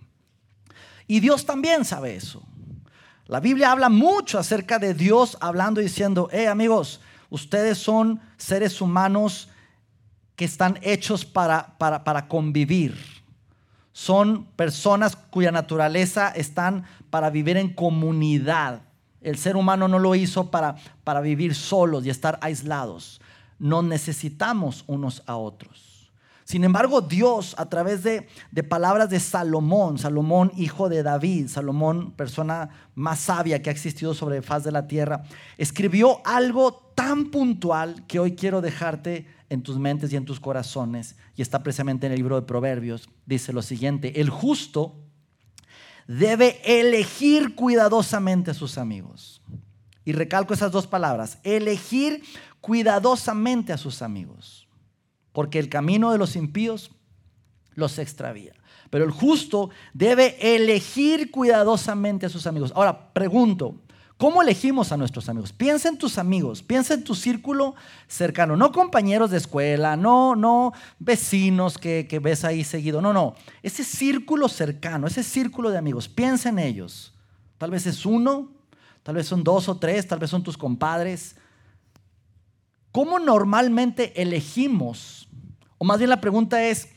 Y 1.06 1.20
Dios 1.20 1.44
también 1.44 1.84
sabe 1.84 2.16
eso. 2.16 2.42
La 3.26 3.40
Biblia 3.40 3.72
habla 3.72 3.88
mucho 3.88 4.38
acerca 4.38 4.78
de 4.78 4.94
Dios 4.94 5.37
hablando 5.40 5.80
y 5.80 5.84
diciendo, 5.84 6.28
hey 6.32 6.46
amigos, 6.46 7.00
Ustedes 7.33 7.79
son 7.79 8.21
seres 8.37 8.83
humanos 8.83 9.49
que 10.37 10.45
están 10.45 10.79
hechos 10.83 11.25
para, 11.25 11.79
para, 11.79 12.29
convivir. 12.29 12.95
Son 13.91 14.45
personas 14.55 15.17
cuya 15.17 15.51
naturaleza 15.51 16.29
están 16.29 16.85
para 17.09 17.31
vivir 17.31 17.57
en 17.57 17.73
comunidad. 17.73 18.83
El 19.23 19.39
ser 19.39 19.57
humano 19.57 19.89
no 19.89 19.99
lo 19.99 20.15
hizo 20.15 20.51
para, 20.51 20.77
para 21.05 21.23
vivir 21.23 21.55
solos 21.55 22.05
y 22.05 22.11
estar 22.11 22.39
aislados. 22.43 23.19
Nos 23.59 23.83
necesitamos 23.83 24.85
unos 24.87 25.23
a 25.25 25.37
otros. 25.37 25.91
Sin 26.52 26.64
embargo, 26.64 27.00
Dios, 27.00 27.54
a 27.56 27.71
través 27.71 28.02
de, 28.02 28.28
palabras 28.68 29.09
de 29.09 29.21
Salomón, 29.21 29.97
Salomón 29.97 30.52
hijo 30.54 30.90
de 30.90 31.02
David, 31.02 31.49
Salomón 31.49 32.12
persona 32.12 32.68
más 32.94 33.21
sabia 33.21 33.62
que 33.62 33.71
ha 33.71 33.73
existido 33.73 34.12
sobre 34.12 34.37
la 34.37 34.42
faz 34.42 34.62
de 34.62 34.71
la 34.71 34.87
tierra, 34.87 35.23
escribió 35.56 36.21
algo 36.26 36.92
tan 36.94 37.30
puntual 37.30 38.06
que 38.06 38.18
hoy 38.18 38.32
quiero 38.32 38.61
dejarte 38.61 39.25
en 39.49 39.62
tus 39.62 39.78
mentes 39.78 40.12
y 40.12 40.16
en 40.16 40.26
tus 40.26 40.40
corazones, 40.40 41.16
y 41.37 41.40
está 41.40 41.62
precisamente 41.62 42.04
en 42.04 42.12
el 42.12 42.18
libro 42.18 42.38
de 42.38 42.47
Proverbios. 42.47 43.09
Dice 43.25 43.54
lo 43.54 43.62
siguiente, 43.62 44.21
el 44.21 44.28
justo 44.28 44.94
debe 46.06 46.61
elegir 46.66 47.54
cuidadosamente 47.54 48.50
a 48.50 48.54
sus 48.54 48.76
amigos. 48.76 49.40
Y 50.04 50.12
recalco 50.12 50.52
esas 50.52 50.71
dos 50.71 50.87
palabras, 50.87 51.38
elegir 51.44 52.23
cuidadosamente 52.61 53.73
a 53.73 53.78
sus 53.78 54.02
amigos 54.02 54.62
porque 55.33 55.59
el 55.59 55.69
camino 55.69 56.12
de 56.12 56.19
los 56.19 56.37
impíos 56.37 56.91
los 57.75 57.99
extravía. 57.99 58.55
Pero 58.91 59.05
el 59.05 59.11
justo 59.11 59.71
debe 59.95 60.37
elegir 60.55 61.31
cuidadosamente 61.31 62.27
a 62.27 62.29
sus 62.29 62.47
amigos. 62.47 62.73
Ahora, 62.77 63.12
pregunto, 63.15 63.77
¿cómo 64.19 64.43
elegimos 64.43 64.93
a 64.93 64.99
nuestros 64.99 65.31
amigos? 65.31 65.53
Piensa 65.53 65.89
en 65.89 65.97
tus 65.97 66.19
amigos, 66.19 66.62
piensa 66.62 66.93
en 66.93 67.03
tu 67.03 67.15
círculo 67.15 67.75
cercano, 68.07 68.55
no 68.55 68.71
compañeros 68.71 69.31
de 69.31 69.39
escuela, 69.39 69.97
no, 69.97 70.37
no 70.37 70.75
vecinos 70.99 71.79
que, 71.79 72.07
que 72.07 72.19
ves 72.19 72.45
ahí 72.45 72.65
seguido, 72.65 73.01
no, 73.01 73.15
no, 73.15 73.35
ese 73.62 73.83
círculo 73.83 74.49
cercano, 74.49 75.07
ese 75.07 75.23
círculo 75.23 75.71
de 75.71 75.79
amigos, 75.79 76.09
piensa 76.09 76.51
en 76.51 76.59
ellos. 76.59 77.15
Tal 77.57 77.71
vez 77.71 77.87
es 77.87 78.05
uno, 78.05 78.51
tal 79.03 79.15
vez 79.15 79.27
son 79.27 79.43
dos 79.43 79.71
o 79.71 79.79
tres, 79.79 80.07
tal 80.07 80.19
vez 80.19 80.29
son 80.29 80.43
tus 80.43 80.59
compadres, 80.59 81.37
¿Cómo 82.92 83.18
normalmente 83.18 84.20
elegimos? 84.20 85.28
O 85.78 85.84
más 85.84 85.99
bien 85.99 86.11
la 86.11 86.20
pregunta 86.20 86.62
es, 86.62 86.90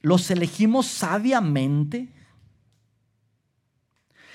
¿los 0.00 0.30
elegimos 0.30 0.86
sabiamente? 0.86 2.12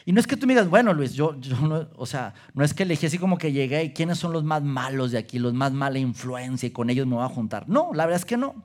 Y 0.05 0.13
no 0.13 0.19
es 0.19 0.27
que 0.27 0.37
tú 0.37 0.47
me 0.47 0.53
digas, 0.53 0.69
bueno, 0.69 0.93
Luis, 0.93 1.13
yo, 1.13 1.35
no, 1.61 1.89
o 1.97 2.05
sea, 2.05 2.33
no 2.53 2.63
es 2.63 2.73
que 2.73 2.83
elegí 2.83 3.07
así 3.07 3.17
como 3.17 3.37
que 3.37 3.51
llegué 3.51 3.83
y 3.83 3.93
quiénes 3.93 4.19
son 4.19 4.31
los 4.31 4.43
más 4.43 4.63
malos 4.63 5.11
de 5.11 5.17
aquí, 5.17 5.37
los 5.37 5.53
más 5.53 5.73
mala 5.73 5.99
influencia 5.99 6.67
y 6.67 6.71
con 6.71 6.89
ellos 6.89 7.07
me 7.07 7.15
voy 7.15 7.25
a 7.25 7.29
juntar. 7.29 7.67
No, 7.67 7.91
la 7.93 8.05
verdad 8.05 8.21
es 8.21 8.25
que 8.25 8.37
no. 8.37 8.63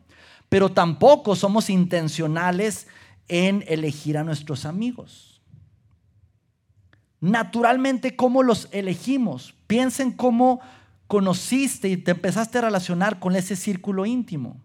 Pero 0.49 0.71
tampoco 0.71 1.35
somos 1.35 1.71
intencionales 1.71 2.87
en 3.27 3.65
elegir 3.69 4.19
a 4.19 4.25
nuestros 4.25 4.67
amigos. 4.67 5.41
Naturalmente, 7.21 8.17
¿cómo 8.17 8.43
los 8.43 8.69
elegimos? 8.73 9.55
Piensen 9.67 10.13
cómo 10.13 10.61
conociste 11.11 11.89
y 11.89 11.97
te 11.97 12.13
empezaste 12.13 12.59
a 12.59 12.61
relacionar 12.61 13.19
con 13.19 13.35
ese 13.35 13.57
círculo 13.57 14.07
íntimo? 14.07 14.63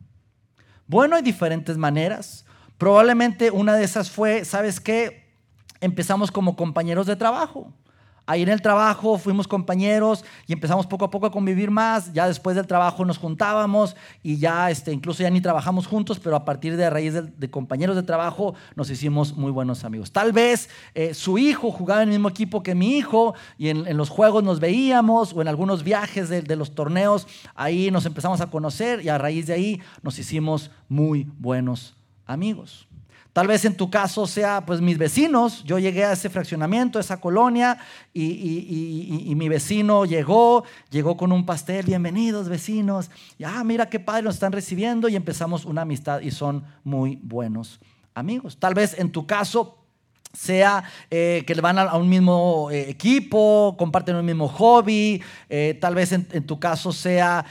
Bueno, 0.86 1.16
hay 1.16 1.24
diferentes 1.24 1.76
maneras. 1.76 2.46
Probablemente 2.78 3.50
una 3.50 3.74
de 3.74 3.84
esas 3.84 4.12
fue, 4.12 4.46
¿sabes 4.46 4.80
qué? 4.80 5.34
Empezamos 5.82 6.30
como 6.30 6.56
compañeros 6.56 7.08
de 7.08 7.16
trabajo. 7.16 7.74
Ahí 8.28 8.42
en 8.42 8.50
el 8.50 8.62
trabajo 8.62 9.20
fuimos 9.20 9.48
compañeros 9.48 10.26
y 10.48 10.54
empezamos 10.54 10.88
poco 10.88 11.06
a 11.06 11.12
poco 11.12 11.28
a 11.28 11.32
convivir 11.32 11.70
más. 11.70 12.12
Ya 12.12 12.28
después 12.28 12.56
del 12.56 12.66
trabajo 12.66 13.06
nos 13.06 13.20
juntábamos 13.20 13.96
y 14.24 14.38
ya 14.38 14.72
este, 14.72 14.92
incluso 14.92 15.22
ya 15.22 15.30
ni 15.30 15.42
trabajamos 15.42 15.86
juntos, 15.86 16.20
pero 16.20 16.36
a 16.36 16.44
partir 16.44 16.76
de 16.76 16.86
a 16.86 16.90
raíz 16.90 17.14
de, 17.14 17.50
compañeros 17.52 17.96
de 17.96 18.04
trabajo 18.04 18.56
nos 18.76 18.90
hicimos 18.90 19.36
muy 19.38 19.52
buenos 19.52 19.84
amigos. 19.84 20.12
Tal 20.12 20.32
vez 20.32 20.70
eh, 20.96 21.14
su 21.14 21.38
hijo 21.38 21.72
jugaba 21.72 22.02
en 22.02 22.10
el 22.10 22.16
mismo 22.16 22.30
equipo 22.30 22.64
que 22.64 22.74
mi 22.74 22.98
hijo 22.98 23.36
y 23.58 23.70
en, 23.70 23.96
los 23.96 24.10
juegos 24.10 24.44
nos 24.44 24.60
veíamos 24.60 25.34
o 25.34 25.42
en 25.42 25.48
algunos 25.48 25.84
viajes 25.84 26.28
de, 26.30 26.42
de 26.42 26.56
los 26.56 26.74
torneos, 26.74 27.28
ahí 27.54 27.92
nos 27.92 28.06
empezamos 28.06 28.42
a 28.42 28.50
conocer 28.50 29.06
y 29.06 29.10
a 29.10 29.18
raíz 29.18 29.48
de 29.48 29.54
ahí 29.54 29.82
nos 30.02 30.18
hicimos 30.18 30.72
muy 30.90 31.30
buenos 31.38 31.96
amigos. 32.26 32.88
Tal 33.36 33.48
vez 33.48 33.66
en 33.66 33.76
tu 33.76 33.90
caso 33.90 34.28
sea, 34.28 34.66
pues 34.66 34.80
mis 34.80 34.98
vecinos. 34.98 35.62
Yo 35.66 35.78
llegué 35.78 36.06
a 36.06 36.14
ese 36.14 36.30
fraccionamiento, 36.30 37.00
a 37.00 37.02
esa 37.02 37.20
colonia, 37.20 37.78
y, 38.14 39.34
mi 39.36 39.50
vecino 39.50 40.06
llegó, 40.06 40.64
llegó 40.90 41.18
con 41.18 41.34
un 41.34 41.46
pastel, 41.46 41.86
bienvenidos 41.86 42.48
vecinos. 42.48 43.12
Y, 43.38 43.44
ah, 43.44 43.62
mira 43.66 43.90
qué 43.90 44.00
padre 44.00 44.22
nos 44.22 44.36
están 44.36 44.54
recibiendo 44.54 45.10
y 45.10 45.18
empezamos 45.18 45.66
una 45.66 45.82
amistad 45.82 46.22
y 46.22 46.32
son 46.32 46.64
muy 46.86 47.20
buenos 47.24 47.82
amigos. 48.14 48.58
Tal 48.58 48.74
vez 48.74 48.98
en 48.98 49.12
tu 49.12 49.28
caso 49.28 49.80
sea 50.36 50.84
eh, 51.10 51.44
que 51.48 51.54
van 51.56 51.80
a, 51.80 51.96
un 51.96 52.10
mismo 52.10 52.70
eh, 52.72 52.90
equipo, 52.90 53.76
comparten 53.78 54.16
un 54.16 54.26
mismo 54.26 54.48
hobby, 54.48 55.22
eh, 55.50 55.78
tal 55.80 55.96
vez 55.96 56.12
en, 56.12 56.26
tu 56.46 56.60
caso 56.60 56.92
sea, 56.92 57.46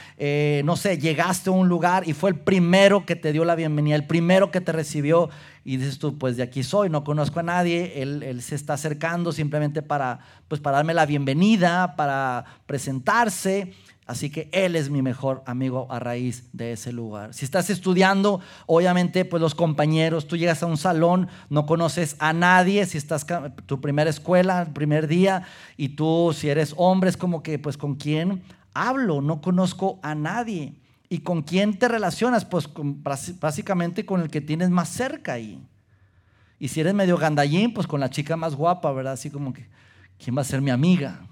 no 0.63 0.75
sé, 0.77 0.97
llegaste 0.97 1.49
a 1.49 1.53
un 1.53 1.67
lugar 1.67 2.07
y 2.07 2.13
fue 2.13 2.29
el 2.29 2.39
primero 2.39 3.05
que 3.05 3.15
te 3.15 3.31
dio 3.31 3.45
la 3.45 3.55
bienvenida, 3.55 3.95
el 3.95 4.07
primero 4.07 4.51
que 4.51 4.61
te 4.61 4.71
recibió 4.71 5.29
y 5.65 5.77
dices 5.77 5.97
tú, 5.97 6.17
pues 6.19 6.37
de 6.37 6.43
aquí 6.43 6.61
soy, 6.61 6.89
no 6.89 7.03
conozco 7.03 7.39
a 7.39 7.43
nadie, 7.43 8.03
él, 8.03 8.21
él 8.21 8.43
se 8.43 8.53
está 8.53 8.73
acercando 8.73 9.31
simplemente 9.31 9.81
para, 9.81 10.19
pues, 10.47 10.61
para 10.61 10.77
darme 10.77 10.93
la 10.93 11.07
bienvenida, 11.07 11.95
para 11.95 12.45
presentarse. 12.67 13.73
Así 14.05 14.29
que 14.29 14.49
Él 14.51 14.75
es 14.75 14.91
mi 14.91 15.01
mejor 15.01 15.41
amigo 15.47 15.87
a 15.89 15.97
raíz 15.97 16.49
de 16.53 16.73
ese 16.73 16.93
lugar. 16.93 17.33
Si 17.33 17.43
estás 17.43 17.71
estudiando, 17.71 18.39
obviamente, 18.67 19.25
pues 19.25 19.41
los 19.41 19.55
compañeros, 19.55 20.27
tú 20.27 20.37
llegas 20.37 20.61
a 20.61 20.67
un 20.67 20.77
salón, 20.77 21.27
no 21.49 21.65
conoces 21.65 22.15
a 22.19 22.31
nadie, 22.31 22.85
si 22.85 22.99
estás 22.99 23.25
tu 23.65 23.81
primera 23.81 24.11
escuela, 24.11 24.61
el 24.61 24.73
primer 24.73 25.07
día, 25.07 25.47
y 25.75 25.89
tú, 25.89 26.35
si 26.37 26.49
eres 26.49 26.75
hombre, 26.77 27.09
es 27.09 27.17
como 27.17 27.41
que, 27.41 27.57
pues, 27.57 27.77
¿con 27.77 27.95
quién 27.95 28.43
hablo? 28.75 29.21
No 29.21 29.41
conozco 29.41 29.99
a 30.03 30.13
nadie. 30.13 30.75
¿Y 31.09 31.19
con 31.19 31.43
quién 31.43 31.77
te 31.77 31.87
relacionas? 31.87 32.45
Pues 32.45 32.69
básicamente 33.39 34.05
con 34.05 34.21
el 34.21 34.29
que 34.29 34.41
tienes 34.41 34.69
más 34.69 34.89
cerca 34.89 35.33
ahí. 35.33 35.61
Y 36.59 36.69
si 36.69 36.81
eres 36.81 36.93
medio 36.93 37.17
gandallín, 37.17 37.73
pues 37.73 37.85
con 37.85 37.99
la 37.99 38.09
chica 38.09 38.35
más 38.35 38.55
guapa, 38.55 38.91
¿verdad? 38.91 39.13
Así 39.13 39.29
como 39.29 39.53
que, 39.53 39.67
¿quién 40.17 40.35
va 40.37 40.41
a 40.41 40.45
ser 40.45 40.61
mi 40.61 40.71
amiga? 40.71 41.27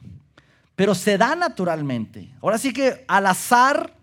pero 0.76 0.96
se 0.96 1.18
da 1.18 1.36
naturalmente. 1.36 2.34
Ahora 2.42 2.58
sí 2.58 2.74
que 2.74 3.06
al 3.08 3.28
azar 3.28 3.96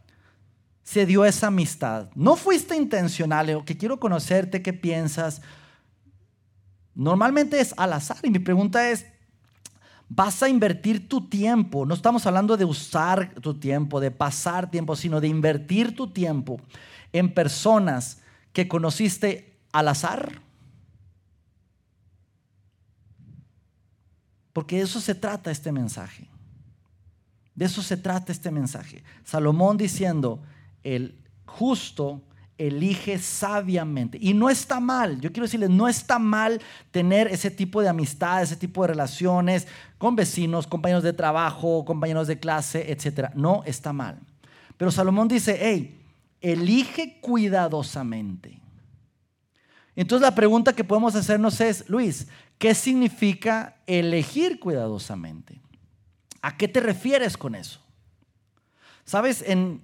se 0.83 1.06
dio 1.06 1.24
esa 1.24 1.48
amistad. 1.48 2.11
No 2.14 2.37
fuiste 2.37 2.76
intencional, 2.76 3.64
que 3.64 3.76
quiero 3.76 3.98
conocerte, 3.98 4.62
qué 4.62 4.72
piensas. 4.72 5.42
Normalmente 6.94 7.61
es 7.61 7.74
al 7.76 7.92
azar 7.92 8.18
y 8.22 8.30
mi 8.30 8.38
pregunta 8.38 8.90
es, 8.90 9.06
vas 10.12 10.42
a 10.42 10.48
invertir 10.48 11.08
tu 11.08 11.28
tiempo, 11.28 11.86
no 11.86 11.94
estamos 11.94 12.26
hablando 12.26 12.56
de 12.56 12.64
usar 12.64 13.32
tu 13.40 13.54
tiempo, 13.54 14.00
de 14.00 14.10
pasar 14.10 14.68
tiempo, 14.68 14.96
sino 14.96 15.20
de 15.20 15.28
invertir 15.28 15.94
tu 15.94 16.08
tiempo 16.08 16.60
en 17.12 17.32
personas 17.32 18.20
que 18.52 18.66
conociste 18.66 19.56
al 19.72 19.86
azar. 19.86 20.42
Porque 24.52 24.78
de 24.78 24.82
eso 24.82 25.00
se 25.00 25.14
trata 25.14 25.52
este 25.52 25.70
mensaje. 25.70 26.28
De 27.54 27.66
eso 27.66 27.80
se 27.80 27.96
trata 27.96 28.32
este 28.32 28.50
mensaje. 28.50 29.04
Salomón 29.22 29.76
diciendo, 29.76 30.42
el 30.82 31.14
justo 31.46 32.20
elige 32.60 33.18
sabiamente. 33.18 34.18
Y 34.20 34.34
no 34.34 34.50
está 34.50 34.80
mal, 34.80 35.20
yo 35.20 35.32
quiero 35.32 35.46
decirles, 35.46 35.70
no 35.70 35.88
está 35.88 36.18
mal 36.18 36.60
tener 36.90 37.26
ese 37.28 37.50
tipo 37.50 37.80
de 37.80 37.88
amistad, 37.88 38.42
ese 38.42 38.56
tipo 38.56 38.82
de 38.82 38.88
relaciones 38.88 39.66
con 39.96 40.14
vecinos, 40.14 40.66
compañeros 40.66 41.02
de 41.02 41.14
trabajo, 41.14 41.84
compañeros 41.84 42.26
de 42.26 42.38
clase, 42.38 42.92
etc. 42.92 43.30
No 43.34 43.62
está 43.64 43.92
mal. 43.92 44.18
Pero 44.76 44.90
Salomón 44.90 45.28
dice, 45.28 45.58
hey, 45.60 46.02
elige 46.40 47.18
cuidadosamente. 47.20 48.60
Entonces 49.96 50.22
la 50.22 50.34
pregunta 50.34 50.74
que 50.74 50.84
podemos 50.84 51.14
hacernos 51.14 51.60
es, 51.60 51.88
Luis, 51.88 52.28
¿qué 52.58 52.74
significa 52.74 53.76
elegir 53.86 54.60
cuidadosamente? 54.60 55.60
¿A 56.42 56.56
qué 56.56 56.68
te 56.68 56.80
refieres 56.80 57.36
con 57.36 57.54
eso? 57.54 57.80
Sabes, 59.04 59.42
en, 59.46 59.82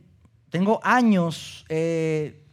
tengo 0.50 0.80
años 0.84 1.64
eh, 1.68 2.45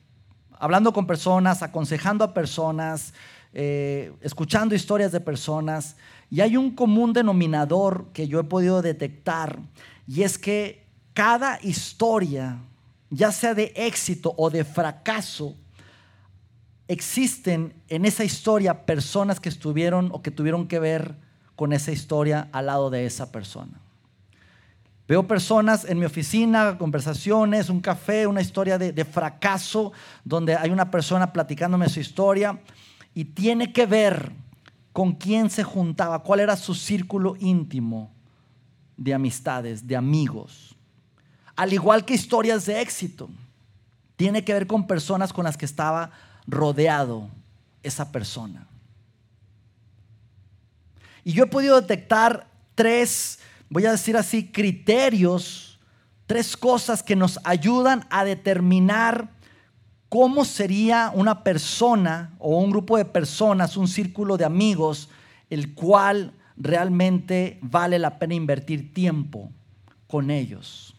hablando 0.63 0.93
con 0.93 1.05
personas, 1.05 1.61
aconsejando 1.61 2.23
a 2.23 2.33
personas, 2.33 3.13
eh, 3.51 4.13
escuchando 4.21 4.73
historias 4.73 5.11
de 5.11 5.19
personas, 5.19 5.97
y 6.29 6.39
hay 6.39 6.55
un 6.55 6.73
común 6.73 7.11
denominador 7.11 8.05
que 8.13 8.29
yo 8.29 8.39
he 8.39 8.45
podido 8.45 8.81
detectar, 8.81 9.59
y 10.07 10.23
es 10.23 10.37
que 10.37 10.87
cada 11.13 11.59
historia, 11.61 12.59
ya 13.09 13.33
sea 13.33 13.53
de 13.53 13.73
éxito 13.75 14.33
o 14.37 14.49
de 14.49 14.63
fracaso, 14.63 15.53
existen 16.87 17.73
en 17.89 18.05
esa 18.05 18.23
historia 18.23 18.85
personas 18.85 19.41
que 19.41 19.49
estuvieron 19.49 20.11
o 20.13 20.21
que 20.21 20.31
tuvieron 20.31 20.69
que 20.69 20.79
ver 20.79 21.17
con 21.57 21.73
esa 21.73 21.91
historia 21.91 22.47
al 22.53 22.67
lado 22.67 22.89
de 22.89 23.05
esa 23.05 23.33
persona. 23.33 23.82
Veo 25.07 25.27
personas 25.27 25.83
en 25.83 25.99
mi 25.99 26.05
oficina, 26.05 26.77
conversaciones, 26.77 27.69
un 27.69 27.81
café, 27.81 28.25
una 28.25 28.41
historia 28.41 28.77
de, 28.77 29.05
fracaso, 29.05 29.91
donde 30.23 30.55
hay 30.55 30.69
una 30.69 30.89
persona 30.89 31.33
platicándome 31.33 31.89
su 31.89 31.99
historia 31.99 32.61
y 33.13 33.25
tiene 33.25 33.73
que 33.73 33.85
ver 33.85 34.31
con 34.93 35.13
quién 35.13 35.49
se 35.49 35.63
juntaba, 35.63 36.23
cuál 36.23 36.39
era 36.39 36.55
su 36.55 36.73
círculo 36.73 37.35
íntimo 37.39 38.13
de 38.95 39.13
amistades, 39.13 39.85
de 39.85 39.97
amigos. 39.97 40.75
Al 41.55 41.73
igual 41.73 42.05
que 42.05 42.13
historias 42.13 42.65
de 42.65 42.79
éxito, 42.79 43.29
tiene 44.15 44.45
que 44.45 44.53
ver 44.53 44.67
con 44.67 44.87
personas 44.87 45.33
con 45.33 45.43
las 45.43 45.57
que 45.57 45.65
estaba 45.65 46.11
rodeado 46.47 47.29
esa 47.81 48.11
persona. 48.11 48.67
Y 51.25 51.33
yo 51.33 51.43
he 51.43 51.47
podido 51.47 51.79
detectar 51.79 52.47
tres 52.75 53.39
voy 53.73 53.87
a 53.87 53.91
decir 53.91 54.15
así, 54.15 54.51
criterios, 54.51 55.79
tres 56.27 56.55
cosas 56.55 57.01
que 57.01 57.15
nos 57.15 57.39
ayudan 57.43 58.05
a 58.11 58.23
determinar 58.23 59.31
cómo 60.09 60.45
sería 60.45 61.11
una 61.15 61.43
persona 61.43 62.35
o 62.37 62.59
un 62.59 62.69
grupo 62.69 62.97
de 62.97 63.05
personas, 63.05 63.75
un 63.75 63.87
círculo 63.87 64.37
de 64.37 64.45
amigos, 64.45 65.09
el 65.49 65.73
cual 65.73 66.33
realmente 66.55 67.57
vale 67.63 67.97
la 67.97 68.19
pena 68.19 68.35
invertir 68.35 68.93
tiempo 68.93 69.49
con 70.05 70.29
ellos. 70.29 70.95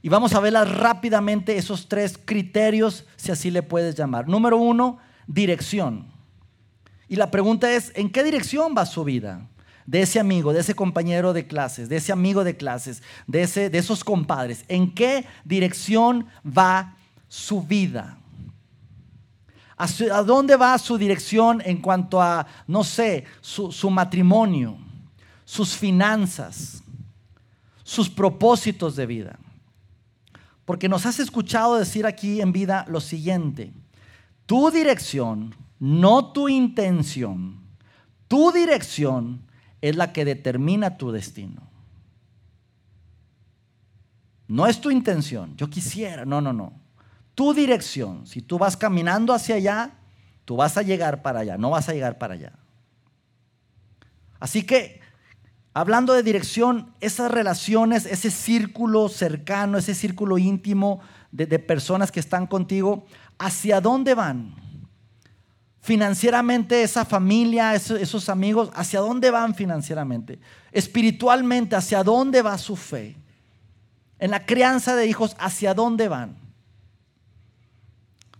Y 0.00 0.08
vamos 0.08 0.34
a 0.34 0.40
ver 0.40 0.54
rápidamente 0.54 1.56
esos 1.56 1.88
tres 1.88 2.16
criterios, 2.16 3.06
si 3.16 3.32
así 3.32 3.50
le 3.50 3.64
puedes 3.64 3.96
llamar. 3.96 4.28
Número 4.28 4.56
uno, 4.56 4.98
dirección. 5.26 6.06
Y 7.08 7.16
la 7.16 7.32
pregunta 7.32 7.72
es, 7.72 7.90
¿en 7.96 8.08
qué 8.08 8.22
dirección 8.22 8.72
va 8.78 8.86
su 8.86 9.02
vida? 9.02 9.48
De 9.88 10.02
ese 10.02 10.20
amigo, 10.20 10.52
de 10.52 10.60
ese 10.60 10.74
compañero 10.74 11.32
de 11.32 11.46
clases, 11.46 11.88
de 11.88 11.96
ese 11.96 12.12
amigo 12.12 12.44
de 12.44 12.58
clases, 12.58 13.02
de, 13.26 13.40
ese, 13.40 13.70
de 13.70 13.78
esos 13.78 14.04
compadres? 14.04 14.66
¿En 14.68 14.92
qué 14.94 15.24
dirección 15.46 16.26
va 16.46 16.94
su 17.26 17.62
vida? 17.62 18.18
¿A, 19.78 19.86
dónde 20.24 20.56
va 20.56 20.76
su 20.76 20.98
dirección 20.98 21.62
en 21.64 21.78
cuanto 21.78 22.20
a, 22.20 22.46
no 22.66 22.84
sé, 22.84 23.24
su, 23.40 23.72
su 23.72 23.88
matrimonio, 23.88 24.76
sus 25.46 25.74
finanzas, 25.74 26.82
sus 27.82 28.10
propósitos 28.10 28.94
de 28.94 29.06
vida? 29.06 29.38
Porque 30.66 30.90
nos 30.90 31.06
has 31.06 31.18
escuchado 31.18 31.78
decir 31.78 32.04
aquí 32.04 32.42
en 32.42 32.52
vida 32.52 32.84
lo 32.88 33.00
siguiente, 33.00 33.72
tu 34.44 34.70
dirección, 34.70 35.54
no 35.78 36.30
tu 36.30 36.50
intención, 36.50 37.58
tu 38.26 38.52
dirección 38.52 39.47
es 39.80 39.96
la 39.96 40.12
que 40.12 40.24
determina 40.24 40.96
tu 40.96 41.12
destino. 41.12 41.62
No 44.48 44.66
es 44.66 44.80
tu 44.80 44.90
intención, 44.90 45.56
yo 45.56 45.68
quisiera, 45.68 46.24
no, 46.24 46.40
no, 46.40 46.52
no. 46.52 46.72
Tu 47.34 47.52
dirección, 47.52 48.26
si 48.26 48.40
tú 48.40 48.58
vas 48.58 48.76
caminando 48.76 49.32
hacia 49.32 49.56
allá, 49.56 49.92
tú 50.44 50.56
vas 50.56 50.76
a 50.76 50.82
llegar 50.82 51.22
para 51.22 51.40
allá, 51.40 51.58
no 51.58 51.70
vas 51.70 51.88
a 51.88 51.92
llegar 51.92 52.18
para 52.18 52.34
allá. 52.34 52.52
Así 54.40 54.62
que, 54.62 55.00
hablando 55.74 56.14
de 56.14 56.22
dirección, 56.22 56.94
esas 57.00 57.30
relaciones, 57.30 58.06
ese 58.06 58.30
círculo 58.30 59.08
cercano, 59.08 59.78
ese 59.78 59.94
círculo 59.94 60.38
íntimo 60.38 61.00
de, 61.30 61.58
personas 61.58 62.10
que 62.10 62.20
están 62.20 62.46
contigo, 62.46 63.06
¿hacia 63.38 63.80
dónde 63.80 64.14
van? 64.14 64.54
Financieramente 65.80 66.82
esa 66.82 67.04
familia, 67.04 67.74
esos, 67.74 68.28
amigos, 68.28 68.70
hacia 68.74 69.00
dónde 69.00 69.30
van 69.30 69.54
financieramente, 69.54 70.38
espiritualmente, 70.72 71.76
hacia 71.76 72.02
dónde 72.02 72.42
va 72.42 72.58
su 72.58 72.76
fe, 72.76 73.16
en 74.18 74.30
la 74.30 74.44
crianza 74.44 74.96
de 74.96 75.06
hijos, 75.06 75.36
hacia 75.38 75.74
dónde 75.74 76.08
van. 76.08 76.36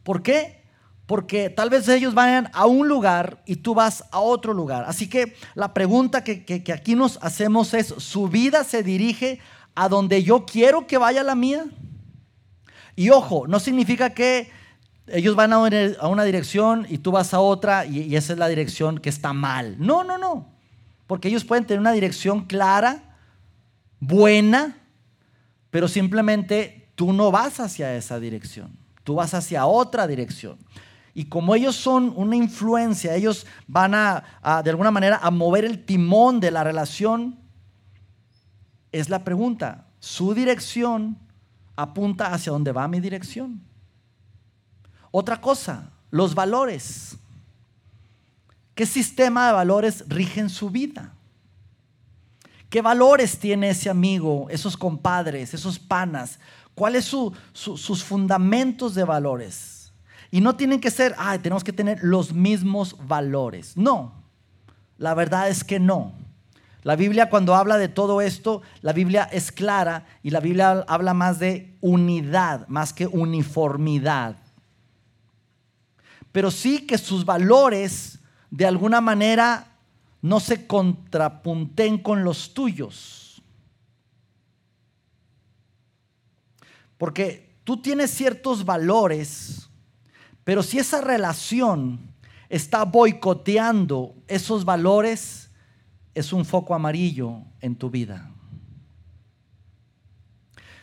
¿Por 0.03 0.23
qué? 0.23 0.63
Porque 1.07 1.49
tal 1.49 1.71
vez 1.71 1.89
ellos 1.89 2.13
vayan 2.15 2.51
a 2.53 2.67
un 2.67 2.89
lugar 2.89 3.43
y 3.47 3.57
tú 3.57 3.75
vas 3.75 4.05
a 4.11 4.19
otro 4.19 4.53
lugar. 4.53 4.85
Así 4.87 5.09
que 5.09 5.37
la 5.55 5.73
pregunta 5.73 6.25
que, 6.25 6.45
que 6.45 6.73
aquí 6.73 6.95
nos 6.95 7.19
hacemos 7.23 7.73
es, 7.73 7.95
¿su 7.99 8.29
vida 8.29 8.65
se 8.65 8.83
dirige 8.83 9.41
a 9.75 9.89
donde 9.89 10.23
yo 10.23 10.45
quiero 10.45 10.87
que 10.87 10.99
vaya 10.99 11.23
la 11.23 11.35
mía? 11.35 11.65
Y 12.97 13.11
ojo, 13.11 13.47
no 13.47 13.61
significa 13.61 14.11
que 14.11 14.51
ellos 15.13 15.37
van 15.37 15.53
a 15.53 15.59
una, 15.59 16.25
dirección 16.25 16.87
y 16.89 16.99
tú 16.99 17.13
vas 17.13 17.35
a 17.35 17.41
otra 17.41 17.87
y, 17.87 18.15
esa 18.17 18.33
es 18.33 18.39
la 18.39 18.49
dirección 18.49 18.99
que 18.99 19.09
está 19.09 19.33
mal. 19.33 19.77
No, 19.79 20.05
no, 20.05 20.19
no. 20.19 20.47
Porque 21.07 21.29
ellos 21.29 21.45
pueden 21.45 21.65
tener 21.65 21.81
una 21.81 21.93
dirección 21.93 22.45
clara, 22.45 23.17
buena, 24.01 24.77
pero 25.71 25.89
simplemente 25.89 26.91
tú 26.95 27.13
no 27.13 27.31
vas 27.31 27.61
hacia 27.61 27.95
esa 27.97 28.21
dirección. 28.21 28.77
Tú 29.05 29.15
vas 29.15 29.35
hacia 29.35 29.67
otra 29.67 30.07
dirección. 30.07 30.59
Y 31.15 31.25
como 31.25 31.55
ellos 31.55 31.75
son 31.75 32.13
una 32.15 32.37
influencia, 32.37 33.15
ellos 33.15 33.47
van 33.67 33.95
a, 33.95 34.23
de 34.63 34.71
alguna 34.71 34.91
manera, 34.91 35.19
a 35.23 35.31
mover 35.31 35.65
el 35.65 35.85
timón 35.85 36.41
de 36.41 36.51
la 36.51 36.63
relación, 36.63 37.39
es 38.93 39.09
la 39.09 39.25
pregunta. 39.25 39.87
¿Su 39.99 40.35
dirección 40.35 41.19
apunta 41.75 42.33
hacia 42.33 42.53
dónde 42.53 42.73
va 42.73 42.87
mi 42.87 43.01
dirección? 43.01 43.68
Otra 45.11 45.41
cosa, 45.41 45.91
los 46.11 46.35
valores. 46.35 47.17
¿Qué 48.75 48.87
sistema 48.87 49.49
de 49.49 49.53
valores 49.53 50.05
rigen 50.09 50.49
su 50.49 50.71
vida? 50.71 51.13
¿Qué 52.71 52.83
valores 52.83 53.39
tiene 53.39 53.71
ese 53.71 53.89
amigo, 53.89 54.47
esos 54.51 54.77
compadres, 54.77 55.55
esos 55.55 55.79
panas? 55.79 56.39
¿Cuáles 56.75 57.07
son 57.07 57.33
sus 57.53 58.05
fundamentos 58.05 58.95
de 58.95 59.05
valores? 59.05 59.93
Y 60.31 60.41
no 60.41 60.55
tienen 60.55 60.81
que 60.81 60.91
ser, 60.91 61.15
ay, 61.19 61.39
tenemos 61.39 61.65
que 61.65 61.73
tener 61.73 61.99
los 62.03 62.33
mismos 62.33 62.95
valores. 63.07 63.77
No, 63.77 64.13
la 64.99 65.15
verdad 65.15 65.49
es 65.49 65.65
que 65.65 65.81
no. 65.81 66.13
La 66.85 66.95
Biblia 66.95 67.31
cuando 67.31 67.55
habla 67.55 67.79
de 67.79 67.89
todo 67.89 68.21
esto, 68.21 68.63
la 68.83 68.93
Biblia 68.93 69.29
es 69.33 69.51
clara 69.51 70.07
y 70.23 70.31
la 70.31 70.41
Biblia 70.41 70.85
habla 70.87 71.15
más 71.15 71.39
de 71.39 71.77
unidad, 71.81 72.69
más 72.69 72.93
que 72.93 73.07
uniformidad 73.07 74.37
pero 76.33 76.51
sí 76.51 76.87
que 76.87 76.99
sus 76.99 77.25
valores 77.25 78.19
de 78.51 78.67
alguna 78.67 79.01
manera 79.01 79.77
no 80.21 80.41
se 80.41 80.67
contrapunten 80.67 81.99
con 81.99 82.25
los 82.25 82.55
tuyos. 82.55 83.43
Porque 86.97 87.57
tú 87.65 87.81
tienes 87.81 88.11
ciertos 88.11 88.65
valores, 88.65 89.69
pero 90.45 90.63
si 90.63 90.79
esa 90.79 91.01
relación 91.01 92.13
está 92.49 92.85
boicoteando 92.85 94.17
esos 94.27 94.65
valores, 94.65 95.51
es 96.15 96.33
un 96.33 96.45
foco 96.45 96.75
amarillo 96.75 97.43
en 97.61 97.77
tu 97.77 97.91
vida. 97.91 98.33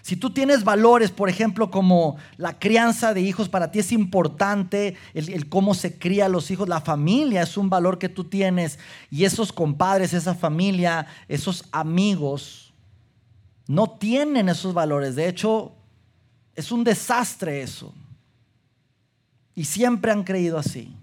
Si 0.06 0.16
tú 0.16 0.30
tienes 0.30 0.64
valores, 0.64 1.10
por 1.10 1.30
ejemplo, 1.30 1.72
como 1.72 2.18
la 2.38 2.60
crianza 2.60 3.16
de 3.16 3.22
hijos, 3.22 3.50
para 3.50 3.72
ti 3.72 3.80
es 3.80 3.92
importante 3.92 4.96
el, 5.16 5.50
cómo 5.50 5.74
se 5.74 5.98
cría 5.98 6.28
a 6.28 6.30
los 6.30 6.52
hijos, 6.52 6.70
la 6.70 6.80
familia 6.80 7.42
es 7.42 7.58
un 7.58 7.72
valor 7.72 7.98
que 7.98 8.08
tú 8.08 8.26
tienes 8.26 8.78
y 9.10 9.26
esos 9.26 9.52
compadres, 9.52 10.14
esa 10.14 10.36
familia, 10.36 11.08
esos 11.28 11.66
amigos, 11.72 12.72
no 13.66 13.90
tienen 13.90 14.48
esos 14.48 14.76
valores. 14.76 15.16
De 15.16 15.28
hecho, 15.28 15.72
es 16.54 16.72
un 16.72 16.84
desastre 16.84 17.64
eso. 17.64 17.92
Y 19.56 19.66
siempre 19.66 20.12
han 20.12 20.24
creído 20.24 20.60
así. 20.60 20.96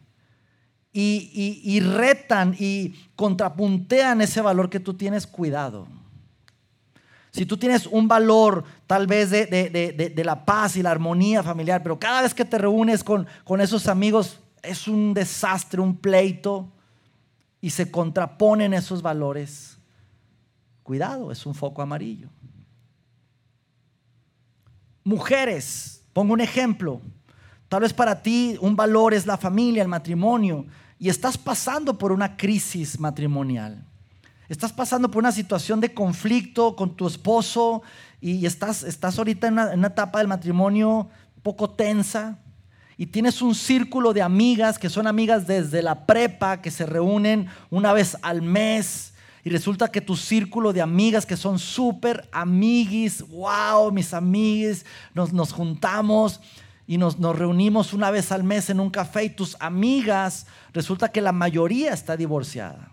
Y, 0.93 1.81
retan 1.81 2.55
y 2.57 2.95
contrapuntean 3.17 4.21
ese 4.21 4.41
valor 4.43 4.71
que 4.71 4.79
tú 4.79 4.95
tienes, 4.95 5.27
cuidado. 5.27 5.89
Si 7.33 7.47
tú 7.47 7.57
tienes 7.57 7.87
un 7.87 8.07
valor 8.07 8.63
tal 8.87 9.07
vez 9.07 9.31
de, 9.31 10.23
la 10.25 10.45
paz 10.45 10.77
y 10.77 10.83
la 10.83 10.91
armonía 10.91 11.43
familiar, 11.43 11.83
pero 11.83 11.99
cada 11.99 12.23
vez 12.23 12.35
que 12.35 12.45
te 12.45 12.59
reúnes 12.59 13.03
con, 13.03 13.27
con 13.45 13.61
esos 13.61 13.89
amigos 13.89 14.39
es 14.63 14.87
un 14.87 15.15
desastre, 15.15 15.81
un 15.81 15.97
pleito, 15.97 16.69
y 17.63 17.71
se 17.71 17.91
contraponen 17.91 18.75
esos 18.75 19.01
valores, 19.01 19.79
cuidado, 20.83 21.33
es 21.33 21.47
un 21.47 21.55
foco 21.55 21.81
amarillo. 21.81 22.29
Mujeres, 25.05 26.03
pongo 26.13 26.35
un 26.35 26.41
ejemplo. 26.41 27.01
Tal 27.69 27.83
vez 27.83 27.93
para 27.95 28.21
ti 28.21 28.59
un 28.61 28.77
valor 28.77 29.15
es 29.15 29.27
la 29.27 29.39
familia, 29.39 29.83
el 29.83 29.89
matrimonio, 29.89 30.67
y 30.99 31.09
estás 31.09 31.39
pasando 31.39 31.97
por 31.97 32.13
una 32.13 32.37
crisis 32.37 33.01
matrimonial. 33.01 33.87
Estás 34.53 34.71
pasando 34.71 35.11
por 35.11 35.23
una 35.23 35.33
situación 35.33 35.81
de 35.81 35.95
conflicto 35.95 36.77
con 36.77 36.95
tu 36.95 37.07
esposo 37.07 37.81
y 38.21 38.45
estás, 38.45 38.83
estás 38.83 39.17
ahorita 39.17 39.47
en 39.47 39.55
una, 39.55 39.87
etapa 39.87 40.19
del 40.19 40.29
matrimonio 40.29 41.09
poco 41.43 41.71
tensa 41.71 42.37
y 42.99 43.07
tienes 43.07 43.41
un 43.41 43.55
círculo 43.55 44.13
de 44.13 44.21
amigas 44.21 44.79
que 44.79 44.91
son 44.91 45.07
amigas 45.07 45.47
desde 45.47 45.81
la 45.81 46.05
prepa, 46.05 46.61
que 46.61 46.71
se 46.71 46.85
reúnen 46.85 47.47
una 47.71 47.95
vez 47.95 48.19
al 48.21 48.43
mes 48.43 49.15
y 49.43 49.49
resulta 49.49 49.89
que 49.89 50.03
tu 50.03 50.17
círculo 50.17 50.75
de 50.75 50.83
amigas 50.83 51.25
que 51.25 51.39
son 51.39 51.59
súper 51.59 52.29
amiguis, 52.31 53.27
wow, 53.29 53.91
mis 53.91 54.13
amiguis, 54.13 54.85
nos, 55.15 55.33
nos 55.33 55.51
juntamos 55.55 56.43
y 56.87 56.99
nos, 56.99 57.19
nos, 57.19 57.39
reunimos 57.39 57.95
una 57.95 58.11
vez 58.11 58.31
al 58.31 58.45
mes 58.45 58.69
en 58.69 58.81
un 58.81 58.91
café 58.91 59.25
y 59.25 59.31
tus 59.31 59.57
amigas, 59.61 60.47
resulta 60.75 61.09
que 61.09 61.23
la 61.23 61.33
mayoría 61.33 61.95
está 61.95 62.19
divorciada. 62.19 62.92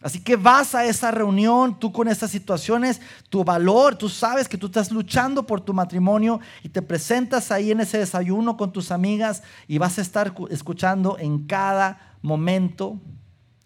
Así 0.00 0.20
que 0.20 0.36
vas 0.36 0.76
a 0.76 0.84
esa 0.84 1.10
reunión, 1.10 1.78
tú 1.78 1.90
con 1.90 2.06
estas 2.06 2.30
situaciones, 2.30 3.00
tu 3.28 3.42
valor, 3.42 3.96
tú 3.96 4.08
sabes 4.08 4.48
que 4.48 4.56
tú 4.56 4.66
estás 4.66 4.92
luchando 4.92 5.44
por 5.44 5.60
tu 5.60 5.74
matrimonio 5.74 6.38
y 6.62 6.68
te 6.68 6.82
presentas 6.82 7.50
ahí 7.50 7.72
en 7.72 7.80
ese 7.80 7.98
desayuno 7.98 8.56
con 8.56 8.72
tus 8.72 8.92
amigas 8.92 9.42
y 9.66 9.78
vas 9.78 9.98
a 9.98 10.02
estar 10.02 10.32
escuchando 10.50 11.18
en 11.18 11.46
cada 11.46 12.14
momento 12.22 13.00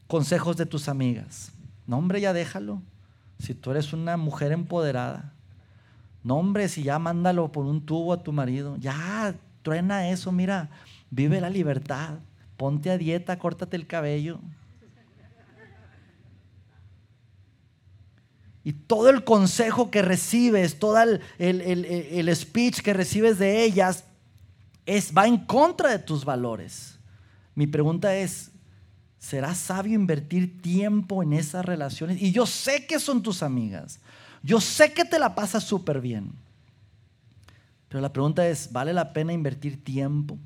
consejos 0.06 0.56
de 0.56 0.64
tus 0.64 0.88
amigas. 0.88 1.52
No, 1.86 1.98
hombre, 1.98 2.22
ya 2.22 2.32
déjalo. 2.32 2.80
Si 3.38 3.54
tú 3.54 3.70
eres 3.70 3.92
una 3.92 4.16
mujer 4.16 4.52
empoderada. 4.52 5.34
No, 6.24 6.36
hombre, 6.36 6.68
si 6.68 6.82
ya 6.82 6.98
mándalo 6.98 7.52
por 7.52 7.66
un 7.66 7.84
tubo 7.84 8.12
a 8.12 8.22
tu 8.22 8.32
marido. 8.32 8.76
Ya, 8.78 9.34
truena 9.62 10.08
eso, 10.08 10.32
mira. 10.32 10.70
Vive 11.10 11.42
la 11.42 11.50
libertad. 11.50 12.20
Ponte 12.56 12.90
a 12.90 12.96
dieta, 12.96 13.38
córtate 13.38 13.76
el 13.76 13.86
cabello. 13.86 14.40
Y 18.64 18.72
todo 18.72 19.10
el 19.10 19.24
consejo 19.24 19.90
que 19.90 20.02
recibes, 20.02 20.78
todo 20.78 20.96
el, 21.38 22.36
speech 22.36 22.80
que 22.80 22.92
recibes 22.92 23.38
de 23.38 23.64
ellas, 23.64 24.04
es, 24.86 25.12
va 25.16 25.26
en 25.26 25.38
contra 25.38 25.90
de 25.90 25.98
tus 25.98 26.24
valores. 26.24 26.98
Mi 27.54 27.66
pregunta 27.66 28.14
es, 28.14 28.52
¿Será 29.22 29.54
sabio 29.54 29.94
invertir 29.94 30.60
tiempo 30.60 31.22
en 31.22 31.32
esas 31.32 31.64
relaciones? 31.64 32.20
Y 32.20 32.32
yo 32.32 32.44
sé 32.44 32.86
que 32.88 32.98
son 32.98 33.22
tus 33.22 33.44
amigas. 33.44 34.00
Yo 34.42 34.60
sé 34.60 34.92
que 34.92 35.04
te 35.04 35.20
la 35.20 35.36
pasas 35.36 35.62
súper 35.62 36.00
bien. 36.00 36.32
Pero 37.88 38.00
la 38.00 38.12
pregunta 38.12 38.44
es, 38.48 38.72
¿vale 38.72 38.92
la 38.92 39.12
pena 39.12 39.32
invertir 39.32 39.84
tiempo? 39.84 40.38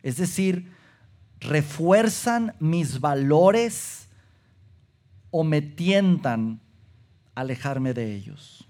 Es 0.00 0.18
decir, 0.18 0.70
¿refuerzan 1.40 2.54
mis 2.60 3.00
valores 3.00 4.06
o 5.32 5.42
me 5.42 5.60
tientan 5.60 6.60
alejarme 7.34 7.94
de 7.94 8.14
ellos? 8.14 8.66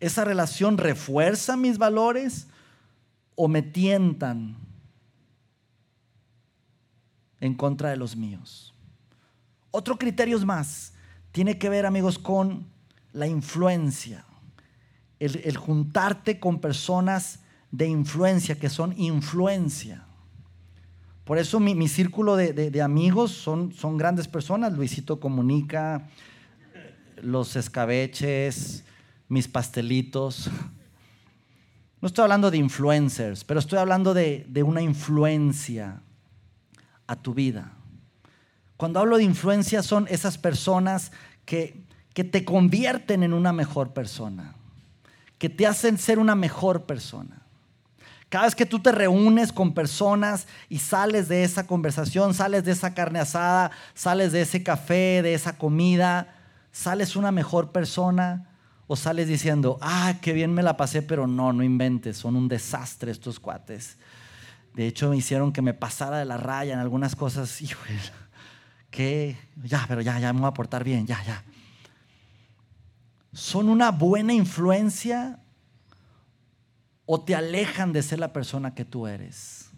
¿Esa 0.00 0.24
relación 0.24 0.78
refuerza 0.78 1.56
mis 1.56 1.78
valores 1.78 2.48
o 3.34 3.48
me 3.48 3.62
tientan 3.62 4.56
en 7.42 7.54
contra 7.54 7.90
de 7.90 7.96
los 7.96 8.16
míos. 8.16 8.72
Otro 9.72 9.98
criterio 9.98 10.38
más 10.46 10.94
tiene 11.32 11.58
que 11.58 11.68
ver, 11.68 11.86
amigos, 11.86 12.18
con 12.18 12.66
la 13.12 13.26
influencia. 13.26 14.24
El, 15.18 15.56
juntarte 15.56 16.38
con 16.38 16.60
personas 16.60 17.40
de 17.72 17.88
influencia, 17.88 18.58
que 18.58 18.68
son 18.68 18.94
influencia. 18.98 20.04
Por 21.24 21.38
eso 21.38 21.58
mi, 21.58 21.88
círculo 21.88 22.36
de, 22.36 22.82
amigos 22.82 23.32
son, 23.32 23.72
son, 23.72 23.96
grandes 23.96 24.28
personas. 24.28 24.72
Luisito 24.72 25.18
Comunica, 25.18 26.08
los 27.22 27.56
escabeches, 27.56 28.84
mis 29.28 29.48
pastelitos. 29.48 30.50
No 32.00 32.08
estoy 32.08 32.24
hablando 32.24 32.50
de 32.50 32.58
influencers, 32.58 33.44
pero 33.44 33.60
estoy 33.60 33.78
hablando 33.78 34.12
de, 34.12 34.44
de 34.48 34.62
una 34.62 34.82
influencia 34.82 36.02
a 37.06 37.16
tu 37.16 37.32
vida. 37.32 37.72
Cuando 38.76 38.98
hablo 39.00 39.16
de 39.16 39.22
influencia 39.22 39.82
son 39.82 40.06
esas 40.10 40.36
personas 40.36 41.12
que, 41.44 41.84
que 42.14 42.24
te 42.24 42.44
convierten 42.44 43.22
en 43.22 43.32
una 43.32 43.52
mejor 43.52 43.92
persona, 43.92 44.54
que 45.38 45.48
te 45.48 45.66
hacen 45.66 45.98
ser 45.98 46.18
una 46.18 46.34
mejor 46.34 46.84
persona. 46.84 47.42
Cada 48.28 48.46
vez 48.46 48.54
que 48.54 48.66
tú 48.66 48.80
te 48.80 48.92
reúnes 48.92 49.52
con 49.52 49.74
personas 49.74 50.46
y 50.70 50.78
sales 50.78 51.28
de 51.28 51.44
esa 51.44 51.66
conversación, 51.66 52.32
sales 52.32 52.64
de 52.64 52.72
esa 52.72 52.94
carne 52.94 53.18
asada, 53.18 53.70
sales 53.94 54.32
de 54.32 54.40
ese 54.40 54.62
café, 54.62 55.20
de 55.22 55.34
esa 55.34 55.58
comida, 55.58 56.34
sales 56.72 57.14
una 57.14 57.30
mejor 57.30 57.70
persona 57.70 58.48
o 58.86 58.96
sales 58.96 59.28
diciendo, 59.28 59.78
ah, 59.80 60.14
qué 60.20 60.32
bien 60.32 60.52
me 60.52 60.62
la 60.62 60.76
pasé, 60.76 61.02
pero 61.02 61.26
no, 61.26 61.52
no 61.52 61.62
inventes, 61.62 62.16
son 62.16 62.34
un 62.34 62.48
desastre 62.48 63.12
estos 63.12 63.38
cuates. 63.38 63.98
De 64.74 64.86
hecho, 64.86 65.10
me 65.10 65.16
hicieron 65.16 65.52
que 65.52 65.62
me 65.62 65.74
pasara 65.74 66.18
de 66.18 66.24
la 66.24 66.38
raya 66.38 66.72
en 66.72 66.80
algunas 66.80 67.14
cosas. 67.14 67.60
Hijo, 67.62 67.80
que 68.90 69.36
ya, 69.62 69.84
pero 69.86 70.00
ya, 70.00 70.18
ya 70.18 70.32
me 70.32 70.40
voy 70.40 70.48
a 70.48 70.54
portar 70.54 70.82
bien, 70.82 71.06
ya, 71.06 71.22
ya. 71.24 71.44
¿Son 73.32 73.68
una 73.68 73.90
buena 73.90 74.34
influencia 74.34 75.38
o 77.06 77.22
te 77.22 77.34
alejan 77.34 77.92
de 77.92 78.02
ser 78.02 78.18
la 78.18 78.32
persona 78.32 78.74
que 78.74 78.84
tú 78.84 79.06
eres? 79.06 79.70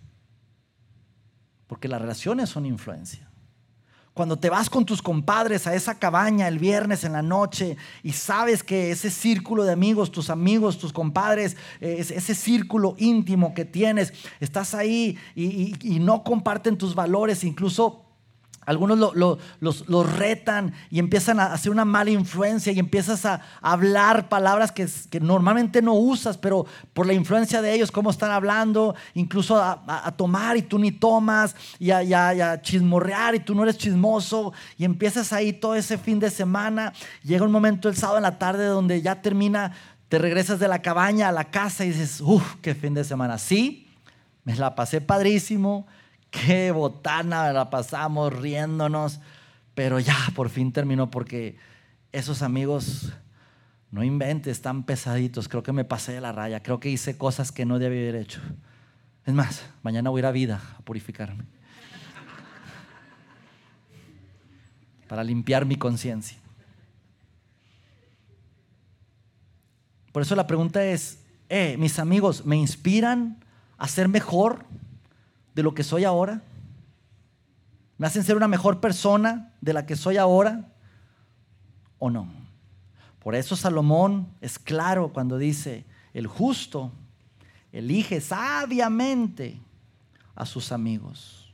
Porque 1.66 1.88
las 1.88 2.00
relaciones 2.00 2.50
son 2.50 2.66
influencia. 2.66 3.28
Cuando 4.14 4.38
te 4.38 4.48
vas 4.48 4.70
con 4.70 4.84
tus 4.84 5.02
compadres 5.02 5.66
a 5.66 5.74
esa 5.74 5.98
cabaña 5.98 6.46
el 6.46 6.60
viernes 6.60 7.02
en 7.02 7.14
la 7.14 7.22
noche 7.22 7.76
y 8.04 8.12
sabes 8.12 8.62
que 8.62 8.92
ese 8.92 9.10
círculo 9.10 9.64
de 9.64 9.72
amigos, 9.72 10.12
tus 10.12 10.30
amigos, 10.30 10.78
tus 10.78 10.92
compadres, 10.92 11.56
ese 11.80 12.36
círculo 12.36 12.94
íntimo 12.96 13.54
que 13.54 13.64
tienes, 13.64 14.12
estás 14.38 14.72
ahí 14.72 15.18
y, 15.34 15.98
no 15.98 16.22
comparten 16.22 16.78
tus 16.78 16.94
valores, 16.94 17.42
incluso 17.42 18.03
algunos 18.66 19.14
los, 19.14 20.16
retan 20.16 20.72
y 20.90 20.98
empiezan 20.98 21.40
a 21.40 21.52
hacer 21.52 21.70
una 21.70 21.84
mala 21.84 22.10
influencia 22.10 22.72
y 22.72 22.78
empiezas 22.78 23.24
a 23.24 23.40
hablar 23.60 24.28
palabras 24.28 24.72
que, 24.72 24.88
normalmente 25.20 25.82
no 25.82 25.94
usas, 25.94 26.38
pero 26.38 26.66
por 26.92 27.06
la 27.06 27.12
influencia 27.12 27.62
de 27.62 27.74
ellos, 27.74 27.90
cómo 27.90 28.10
están 28.10 28.30
hablando, 28.30 28.94
incluso 29.14 29.56
a, 29.56 30.12
tomar 30.16 30.56
y 30.56 30.62
tú 30.62 30.78
ni 30.78 30.92
tomas, 30.92 31.54
y 31.78 31.90
a, 31.90 32.60
chismorrear 32.62 33.34
y 33.34 33.40
tú 33.40 33.54
no 33.54 33.62
eres 33.62 33.78
chismoso, 33.78 34.52
y 34.78 34.84
empiezas 34.84 35.32
ahí 35.32 35.52
todo 35.52 35.74
ese 35.74 35.98
fin 35.98 36.18
de 36.18 36.30
semana. 36.30 36.92
Llega 37.22 37.44
un 37.44 37.52
momento 37.52 37.88
el 37.88 37.96
sábado 37.96 38.18
en 38.18 38.24
la 38.24 38.38
tarde 38.38 38.66
donde 38.66 39.02
ya 39.02 39.20
termina, 39.20 39.72
te 40.08 40.18
regresas 40.18 40.58
de 40.58 40.68
la 40.68 40.80
cabaña 40.80 41.28
a 41.28 41.32
la 41.32 41.50
casa 41.50 41.84
y 41.84 41.88
dices, 41.88 42.20
uff, 42.20 42.56
qué 42.62 42.74
fin 42.74 42.94
de 42.94 43.04
semana. 43.04 43.38
Sí, 43.38 43.88
me 44.44 44.54
la 44.56 44.74
pasé 44.74 45.00
padrísimo 45.00 45.86
qué 46.34 46.72
botana 46.72 47.52
la 47.52 47.70
pasamos 47.70 48.32
riéndonos, 48.32 49.20
pero 49.74 50.00
ya 50.00 50.16
por 50.34 50.48
fin 50.48 50.72
terminó 50.72 51.10
porque 51.10 51.56
esos 52.12 52.42
amigos, 52.42 53.12
no 53.90 54.02
inventes, 54.02 54.52
están 54.56 54.84
pesaditos, 54.84 55.48
creo 55.48 55.62
que 55.62 55.72
me 55.72 55.84
pasé 55.84 56.12
de 56.12 56.20
la 56.20 56.32
raya, 56.32 56.62
creo 56.62 56.80
que 56.80 56.90
hice 56.90 57.16
cosas 57.16 57.52
que 57.52 57.64
no 57.64 57.78
debía 57.78 58.00
haber 58.02 58.16
hecho. 58.16 58.40
Es 59.26 59.34
más, 59.34 59.64
mañana 59.82 60.10
voy 60.10 60.18
a 60.18 60.22
ir 60.22 60.26
a 60.26 60.32
vida 60.32 60.60
a 60.78 60.82
purificarme. 60.82 61.44
Para 65.08 65.22
limpiar 65.22 65.64
mi 65.64 65.76
conciencia. 65.76 66.38
Por 70.12 70.22
eso 70.22 70.34
la 70.34 70.46
pregunta 70.46 70.84
es, 70.84 71.20
eh, 71.48 71.76
mis 71.78 71.98
amigos, 71.98 72.44
¿me 72.46 72.56
inspiran 72.56 73.38
a 73.78 73.88
ser 73.88 74.08
mejor? 74.08 74.64
De 75.54 75.62
lo 75.62 75.74
que 75.74 75.84
soy 75.84 76.04
ahora? 76.04 76.42
¿Me 77.96 78.06
hacen 78.06 78.24
ser 78.24 78.36
una 78.36 78.48
mejor 78.48 78.80
persona 78.80 79.52
de 79.60 79.72
la 79.72 79.86
que 79.86 79.96
soy 79.96 80.16
ahora 80.16 80.68
o 81.98 82.10
no? 82.10 82.28
Por 83.20 83.34
eso 83.34 83.56
Salomón 83.56 84.28
es 84.40 84.58
claro 84.58 85.12
cuando 85.12 85.38
dice, 85.38 85.84
el 86.12 86.26
justo 86.26 86.92
elige 87.72 88.20
sabiamente 88.20 89.60
a 90.34 90.44
sus 90.44 90.72
amigos. 90.72 91.52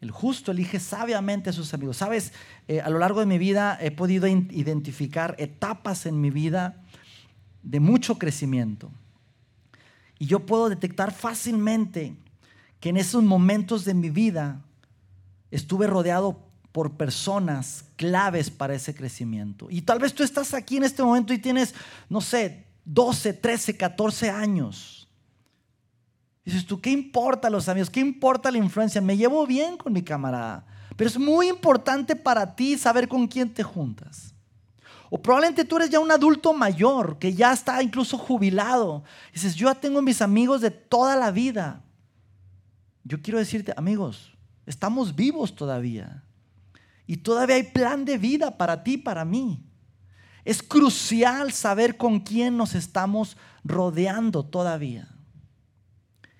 El 0.00 0.10
justo 0.10 0.52
elige 0.52 0.78
sabiamente 0.78 1.50
a 1.50 1.52
sus 1.52 1.74
amigos. 1.74 1.96
Sabes, 1.96 2.32
eh, 2.68 2.80
a 2.80 2.90
lo 2.90 2.98
largo 2.98 3.20
de 3.20 3.26
mi 3.26 3.38
vida 3.38 3.76
he 3.80 3.90
podido 3.90 4.26
identificar 4.26 5.34
etapas 5.38 6.06
en 6.06 6.20
mi 6.20 6.30
vida 6.30 6.82
de 7.62 7.80
mucho 7.80 8.18
crecimiento. 8.18 8.90
Y 10.18 10.26
yo 10.26 10.46
puedo 10.46 10.68
detectar 10.68 11.12
fácilmente 11.12 12.14
que 12.80 12.90
en 12.90 12.96
esos 12.96 13.22
momentos 13.22 13.84
de 13.84 13.94
mi 13.94 14.10
vida 14.10 14.62
estuve 15.50 15.86
rodeado 15.86 16.46
por 16.72 16.92
personas 16.96 17.84
claves 17.96 18.50
para 18.50 18.74
ese 18.74 18.94
crecimiento. 18.94 19.68
Y 19.70 19.82
tal 19.82 19.98
vez 19.98 20.14
tú 20.14 20.22
estás 20.22 20.52
aquí 20.52 20.76
en 20.76 20.84
este 20.84 21.02
momento 21.02 21.32
y 21.32 21.38
tienes, 21.38 21.74
no 22.08 22.20
sé, 22.20 22.66
12, 22.84 23.32
13, 23.32 23.76
14 23.76 24.30
años. 24.30 25.08
Dices 26.44 26.66
tú, 26.66 26.80
¿qué 26.80 26.90
importa 26.90 27.50
los 27.50 27.68
amigos? 27.68 27.90
¿Qué 27.90 28.00
importa 28.00 28.50
la 28.50 28.58
influencia? 28.58 29.00
Me 29.00 29.16
llevo 29.16 29.46
bien 29.46 29.76
con 29.76 29.92
mi 29.92 30.02
camarada. 30.02 30.66
Pero 30.96 31.08
es 31.08 31.18
muy 31.18 31.48
importante 31.48 32.14
para 32.14 32.54
ti 32.54 32.78
saber 32.78 33.08
con 33.08 33.26
quién 33.26 33.52
te 33.52 33.62
juntas. 33.62 34.34
O 35.10 35.20
probablemente 35.20 35.64
tú 35.64 35.76
eres 35.76 35.90
ya 35.90 35.98
un 35.98 36.10
adulto 36.10 36.52
mayor 36.52 37.18
que 37.18 37.32
ya 37.32 37.52
está 37.52 37.82
incluso 37.82 38.18
jubilado. 38.18 39.02
Dices, 39.32 39.54
yo 39.54 39.74
tengo 39.74 40.02
mis 40.02 40.20
amigos 40.20 40.60
de 40.60 40.70
toda 40.70 41.16
la 41.16 41.30
vida. 41.30 41.82
Yo 43.06 43.22
quiero 43.22 43.38
decirte, 43.38 43.72
amigos, 43.76 44.32
estamos 44.66 45.14
vivos 45.14 45.54
todavía. 45.54 46.24
Y 47.06 47.18
todavía 47.18 47.54
hay 47.54 47.62
plan 47.62 48.04
de 48.04 48.18
vida 48.18 48.58
para 48.58 48.82
ti, 48.82 48.96
para 48.96 49.24
mí. 49.24 49.62
Es 50.44 50.60
crucial 50.60 51.52
saber 51.52 51.96
con 51.96 52.18
quién 52.18 52.56
nos 52.56 52.74
estamos 52.74 53.36
rodeando 53.62 54.44
todavía. 54.44 55.08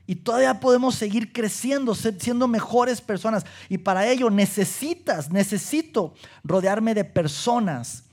Y 0.09 0.16
todavía 0.16 0.59
podemos 0.59 0.96
seguir 0.96 1.33
creciendo, 1.33 1.94
siendo 1.94 2.48
mejores 2.48 3.00
personas. 3.00 3.46
Y 3.68 3.79
para 3.79 4.09
ello 4.09 4.29
necesitas, 4.29 5.31
necesito 5.31 6.14
rodearme 6.42 6.94
de 6.94 7.05
personas 7.05 8.05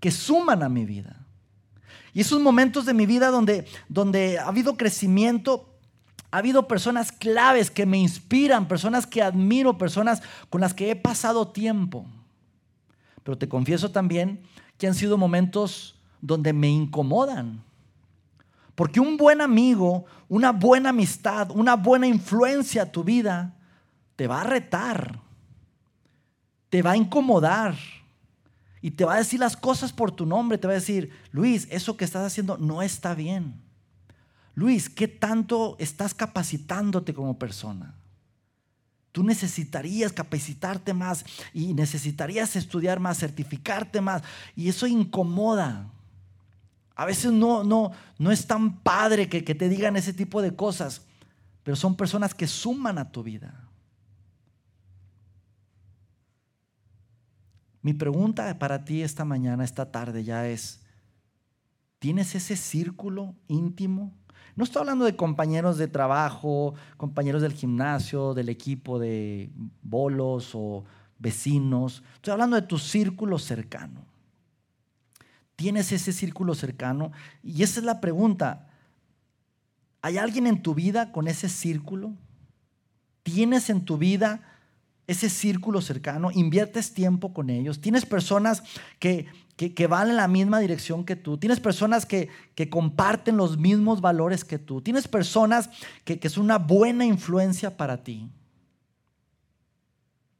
que 0.00 0.10
suman 0.10 0.64
a 0.64 0.68
mi 0.68 0.84
vida. 0.84 1.26
Y 2.12 2.22
esos 2.22 2.40
momentos 2.40 2.86
de 2.86 2.94
mi 2.94 3.06
vida 3.06 3.28
donde, 3.28 3.66
donde 3.88 4.40
ha 4.40 4.48
habido 4.48 4.76
crecimiento, 4.76 5.70
ha 6.30 6.38
habido 6.38 6.68
personas 6.68 7.12
claves 7.12 7.70
que 7.70 7.86
me 7.86 7.98
inspiran, 7.98 8.68
personas 8.68 9.06
que 9.06 9.22
admiro, 9.22 9.78
personas 9.78 10.22
con 10.48 10.60
las 10.60 10.74
que 10.74 10.90
he 10.90 10.96
pasado 10.96 11.48
tiempo. 11.48 12.06
Pero 13.22 13.36
te 13.36 13.48
confieso 13.48 13.90
también 13.90 14.40
que 14.78 14.86
han 14.86 14.94
sido 14.94 15.18
momentos 15.18 15.98
donde 16.20 16.52
me 16.52 16.68
incomodan. 16.68 17.62
Porque 18.74 19.00
un 19.00 19.16
buen 19.16 19.40
amigo, 19.40 20.06
una 20.28 20.52
buena 20.52 20.90
amistad, 20.90 21.50
una 21.50 21.76
buena 21.76 22.06
influencia 22.06 22.82
a 22.82 22.92
tu 22.92 23.04
vida, 23.04 23.54
te 24.16 24.26
va 24.26 24.40
a 24.40 24.44
retar, 24.44 25.18
te 26.70 26.80
va 26.80 26.92
a 26.92 26.96
incomodar 26.96 27.74
y 28.80 28.92
te 28.92 29.04
va 29.04 29.14
a 29.14 29.18
decir 29.18 29.40
las 29.40 29.56
cosas 29.56 29.92
por 29.92 30.12
tu 30.12 30.24
nombre, 30.24 30.56
te 30.56 30.66
va 30.66 30.72
a 30.72 30.76
decir, 30.76 31.10
Luis, 31.32 31.66
eso 31.70 31.96
que 31.96 32.04
estás 32.04 32.24
haciendo 32.24 32.56
no 32.56 32.80
está 32.80 33.14
bien. 33.14 33.60
Luis, 34.60 34.90
¿qué 34.90 35.08
tanto 35.08 35.74
estás 35.78 36.12
capacitándote 36.12 37.14
como 37.14 37.38
persona? 37.38 37.94
Tú 39.10 39.24
necesitarías 39.24 40.12
capacitarte 40.12 40.92
más 40.92 41.24
y 41.54 41.72
necesitarías 41.72 42.54
estudiar 42.56 43.00
más, 43.00 43.16
certificarte 43.16 44.02
más. 44.02 44.22
Y 44.54 44.68
eso 44.68 44.86
incomoda. 44.86 45.90
A 46.94 47.06
veces 47.06 47.32
no, 47.32 47.64
no, 47.64 47.92
no 48.18 48.30
es 48.30 48.46
tan 48.46 48.80
padre 48.80 49.30
que, 49.30 49.44
que 49.44 49.54
te 49.54 49.70
digan 49.70 49.96
ese 49.96 50.12
tipo 50.12 50.42
de 50.42 50.54
cosas, 50.54 51.06
pero 51.62 51.74
son 51.74 51.96
personas 51.96 52.34
que 52.34 52.46
suman 52.46 52.98
a 52.98 53.10
tu 53.10 53.22
vida. 53.22 53.66
Mi 57.80 57.94
pregunta 57.94 58.58
para 58.58 58.84
ti 58.84 59.00
esta 59.00 59.24
mañana, 59.24 59.64
esta 59.64 59.90
tarde 59.90 60.22
ya 60.22 60.46
es, 60.46 60.82
¿tienes 61.98 62.34
ese 62.34 62.56
círculo 62.56 63.34
íntimo 63.48 64.20
no 64.56 64.64
estoy 64.64 64.80
hablando 64.80 65.04
de 65.04 65.16
compañeros 65.16 65.78
de 65.78 65.88
trabajo, 65.88 66.74
compañeros 66.96 67.42
del 67.42 67.52
gimnasio, 67.52 68.34
del 68.34 68.48
equipo 68.48 68.98
de 68.98 69.50
bolos 69.82 70.50
o 70.54 70.84
vecinos. 71.18 72.02
Estoy 72.14 72.32
hablando 72.32 72.56
de 72.56 72.62
tu 72.62 72.78
círculo 72.78 73.38
cercano. 73.38 74.04
¿Tienes 75.56 75.92
ese 75.92 76.12
círculo 76.12 76.54
cercano? 76.54 77.12
Y 77.42 77.62
esa 77.62 77.80
es 77.80 77.86
la 77.86 78.00
pregunta. 78.00 78.68
¿Hay 80.02 80.16
alguien 80.16 80.46
en 80.46 80.62
tu 80.62 80.74
vida 80.74 81.12
con 81.12 81.28
ese 81.28 81.48
círculo? 81.48 82.14
¿Tienes 83.22 83.68
en 83.68 83.84
tu 83.84 83.98
vida 83.98 84.40
ese 85.06 85.28
círculo 85.28 85.82
cercano? 85.82 86.30
¿Inviertes 86.32 86.94
tiempo 86.94 87.34
con 87.34 87.50
ellos? 87.50 87.80
¿Tienes 87.80 88.06
personas 88.06 88.62
que, 88.98 89.26
que, 89.68 89.86
van 89.86 90.08
en 90.08 90.16
la 90.16 90.26
misma 90.26 90.58
dirección 90.58 91.04
que 91.04 91.16
tú. 91.16 91.36
Tienes 91.36 91.60
personas 91.60 92.06
que, 92.06 92.30
comparten 92.70 93.36
los 93.36 93.58
mismos 93.58 94.00
valores 94.00 94.42
que 94.42 94.58
tú. 94.58 94.80
Tienes 94.80 95.06
personas 95.06 95.68
que, 96.04 96.18
que 96.18 96.30
son 96.30 96.44
una 96.44 96.56
buena 96.56 97.04
influencia 97.04 97.76
para 97.76 98.02
ti. 98.02 98.30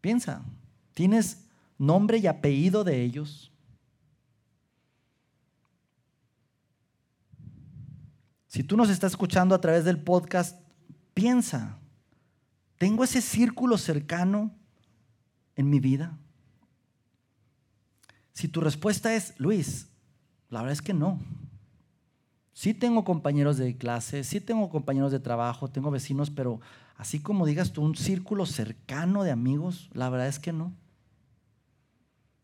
Piensa, 0.01 0.43
¿tienes 0.95 1.45
nombre 1.77 2.17
y 2.17 2.27
apellido 2.27 2.83
de 2.83 3.03
ellos? 3.03 3.53
Si 8.47 8.65
tú 8.65 8.79
nos 8.79 8.89
estás 8.89 9.13
escuchando 9.13 9.55
a 9.55 9.61
través 9.61 9.85
del 9.85 10.03
podcast, 10.03 10.59
piensa, 11.13 11.79
¿tengo 12.79 13.05
ese 13.05 13.21
círculo 13.21 13.77
cercano 13.77 14.51
en 15.57 15.69
mi 15.69 15.79
vida? 15.79 16.19
Si 18.41 18.49
tu 18.49 18.63
respuesta 18.63 19.15
es, 19.15 19.35
Luis, 19.37 19.91
la 20.49 20.63
verdad 20.63 20.73
es 20.73 20.81
que 20.81 20.95
no. 20.95 21.21
Sí 22.55 22.73
tengo 22.73 23.05
compañeros 23.05 23.59
de 23.59 23.77
clase, 23.77 24.25
sí 24.25 24.41
tengo 24.41 24.71
compañeros 24.71 25.13
de 25.13 25.21
trabajo, 25.21 25.69
tengo 25.69 25.91
vecinos, 25.91 26.31
pero 26.31 26.59
así 26.97 27.21
como 27.21 27.45
digas 27.45 27.75
tú, 27.75 27.83
un 27.83 27.97
círculo 27.97 28.47
cercano 28.47 29.25
de 29.25 29.31
amigos, 29.31 29.91
la 29.93 30.09
verdad 30.09 30.27
es 30.27 30.39
que 30.39 30.55
no. 30.55 30.73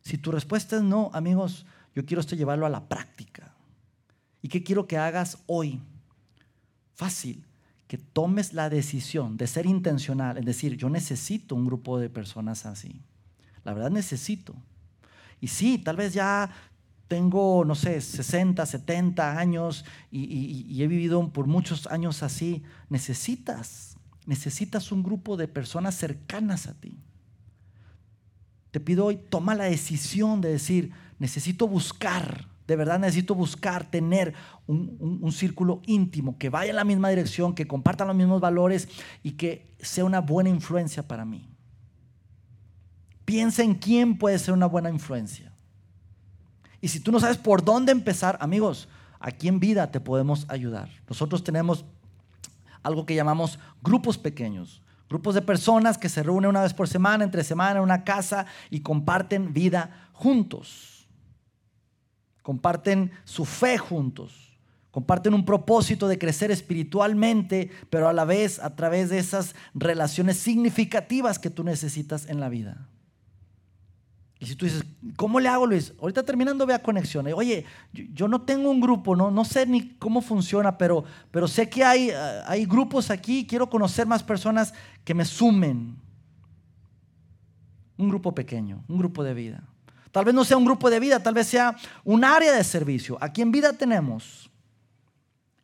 Si 0.03 0.19
tu 0.19 0.33
respuesta 0.33 0.77
es 0.77 0.83
no, 0.83 1.11
amigos, 1.15 1.65
yo 1.95 2.05
quiero 2.05 2.21
esto 2.21 2.37
llevarlo 2.37 2.67
a 2.67 2.71
la 2.71 2.91
práctica. 2.91 3.55
¿Y 4.43 4.49
qué 4.49 4.63
quiero 4.63 4.87
que 4.87 4.99
hagas 4.99 5.39
hoy? 5.47 5.81
Fácil, 6.93 7.43
que 7.87 7.97
tomes 7.97 8.53
la 8.53 8.69
decisión 8.69 9.39
de 9.39 9.47
ser 9.47 9.65
intencional, 9.65 10.37
es 10.37 10.45
decir, 10.45 10.77
yo 10.77 10.91
necesito 10.91 11.55
un 11.55 11.65
grupo 11.65 11.99
de 11.99 12.11
personas 12.11 12.67
así. 12.67 13.01
La 13.65 13.73
verdad 13.73 13.91
necesito. 13.91 14.55
Y 15.41 15.49
sí, 15.49 15.79
tal 15.79 15.97
vez 15.97 16.15
ya 16.15 16.51
tengo, 17.09 17.65
no 17.65 17.75
sé, 17.75 18.01
60, 18.01 18.65
70 18.65 19.39
años 19.39 19.85
y, 20.11 20.83
he 20.83 20.87
vivido 20.87 21.29
por 21.29 21.47
muchos 21.47 21.87
años 21.87 22.23
así. 22.23 22.63
Necesitas, 22.89 23.97
necesitas 24.27 24.91
un 24.93 25.03
grupo 25.03 25.37
de 25.37 25.49
personas 25.49 25.95
cercanas 25.95 26.67
a 26.67 26.75
ti. 26.75 26.99
Te 28.71 28.81
pido 28.81 29.07
hoy, 29.07 29.19
toma 29.31 29.55
la 29.55 29.65
decisión 29.65 30.41
de 30.41 30.51
decir, 30.51 30.91
necesito 31.19 31.67
buscar, 31.69 32.49
de 32.67 32.77
verdad 32.77 32.99
necesito 32.99 33.35
buscar, 33.35 33.89
tener 33.89 34.35
un, 34.67 34.97
un, 34.99 35.33
círculo 35.33 35.81
íntimo 35.87 36.37
que 36.37 36.51
vaya 36.51 36.71
en 36.71 36.77
la 36.77 36.85
misma 36.85 37.09
dirección, 37.09 37.55
que 37.55 37.67
comparta 37.67 38.05
los 38.05 38.17
mismos 38.17 38.41
valores 38.41 38.89
y 39.23 39.33
que 39.33 39.75
sea 39.79 40.05
una 40.05 40.21
buena 40.21 40.51
influencia 40.51 41.07
para 41.07 41.25
mí. 41.25 41.56
Piensa 43.27 43.63
en 43.63 43.75
quién 43.75 44.17
puede 44.17 44.39
ser 44.39 44.55
una 44.55 44.67
buena 44.67 44.89
influencia. 44.89 45.53
Y 46.81 46.89
si 46.89 47.01
tú 47.01 47.11
no 47.13 47.21
sabes 47.21 47.37
por 47.37 47.65
dónde 47.65 47.91
empezar, 47.91 48.39
amigos, 48.41 48.89
aquí 49.19 49.49
en 49.49 49.59
vida 49.61 49.91
te 49.91 50.01
podemos 50.01 50.47
ayudar. 50.49 50.89
Nosotros 51.09 51.43
tenemos 51.43 51.85
algo 52.85 53.05
que 53.05 53.17
llamamos 53.17 53.59
grupos 53.83 54.17
pequeños. 54.17 54.81
Grupos 55.09 55.35
de 55.35 55.43
personas 55.43 55.99
que 55.99 56.09
se 56.09 56.23
reúnen 56.23 56.51
una 56.51 56.63
vez 56.63 56.73
por 56.73 56.87
semana, 56.87 57.25
entre 57.25 57.43
semana, 57.43 57.79
en 57.79 57.85
una 57.85 58.05
casa 58.05 58.47
y 58.71 58.81
comparten 58.81 59.53
vida 59.53 60.09
juntos. 60.13 61.09
Comparten 62.43 63.11
su 63.25 63.45
fe 63.45 63.77
juntos. 63.77 64.57
Comparten 64.93 65.35
un 65.35 65.45
propósito 65.45 66.07
de 66.07 66.19
crecer 66.19 66.53
espiritualmente, 66.53 67.71
pero 67.91 68.09
a 68.09 68.13
la 68.13 68.25
vez 68.25 68.61
a 68.61 68.77
través 68.77 69.11
de 69.11 69.19
esas 69.19 69.57
relaciones 69.75 70.37
significativas 70.37 71.41
que 71.41 71.51
tú 71.51 71.65
necesitas 71.65 72.29
en 72.29 72.39
la 72.39 72.49
vida. 72.49 72.89
Y 74.39 74.47
si 74.47 74.55
tú 74.55 74.67
dices, 74.67 74.85
¿cómo 75.17 75.41
le 75.41 75.49
hago, 75.49 75.67
Luis? 75.67 75.95
Ahorita 76.01 76.23
terminando, 76.23 76.67
vea 76.67 76.83
conexión. 76.83 77.27
Oye, 77.35 77.65
yo, 77.93 78.29
no 78.29 78.43
tengo 78.43 78.71
un 78.71 78.81
grupo, 78.81 79.17
no, 79.17 79.31
no 79.31 79.45
sé 79.47 79.65
ni 79.65 79.95
cómo 79.95 80.21
funciona, 80.21 80.77
pero, 80.77 81.05
pero 81.31 81.49
sé 81.49 81.71
que 81.71 81.83
hay, 81.83 82.11
eh, 82.11 82.43
hay 82.47 82.67
grupos 82.67 83.11
aquí, 83.11 83.47
quiero 83.47 83.71
conocer 83.71 84.07
más 84.07 84.23
personas 84.23 84.75
que 85.05 85.15
me 85.15 85.25
sumen. 85.25 85.97
Un 87.97 88.09
grupo 88.11 88.35
pequeño, 88.35 88.85
un 88.89 88.99
grupo 88.99 89.25
de 89.25 89.33
vida. 89.33 89.63
Tal 90.13 90.27
vez 90.27 90.35
no 90.35 90.45
sea 90.45 90.59
un 90.59 90.67
grupo 90.67 90.91
de 90.91 91.01
vida, 91.01 91.23
tal 91.23 91.33
vez 91.33 91.47
sea 91.47 91.75
un 92.05 92.23
área 92.23 92.53
de 92.53 92.65
servicio. 92.65 93.17
Aquí 93.21 93.41
en 93.41 93.53
vida 93.53 93.73
tenemos 93.73 94.51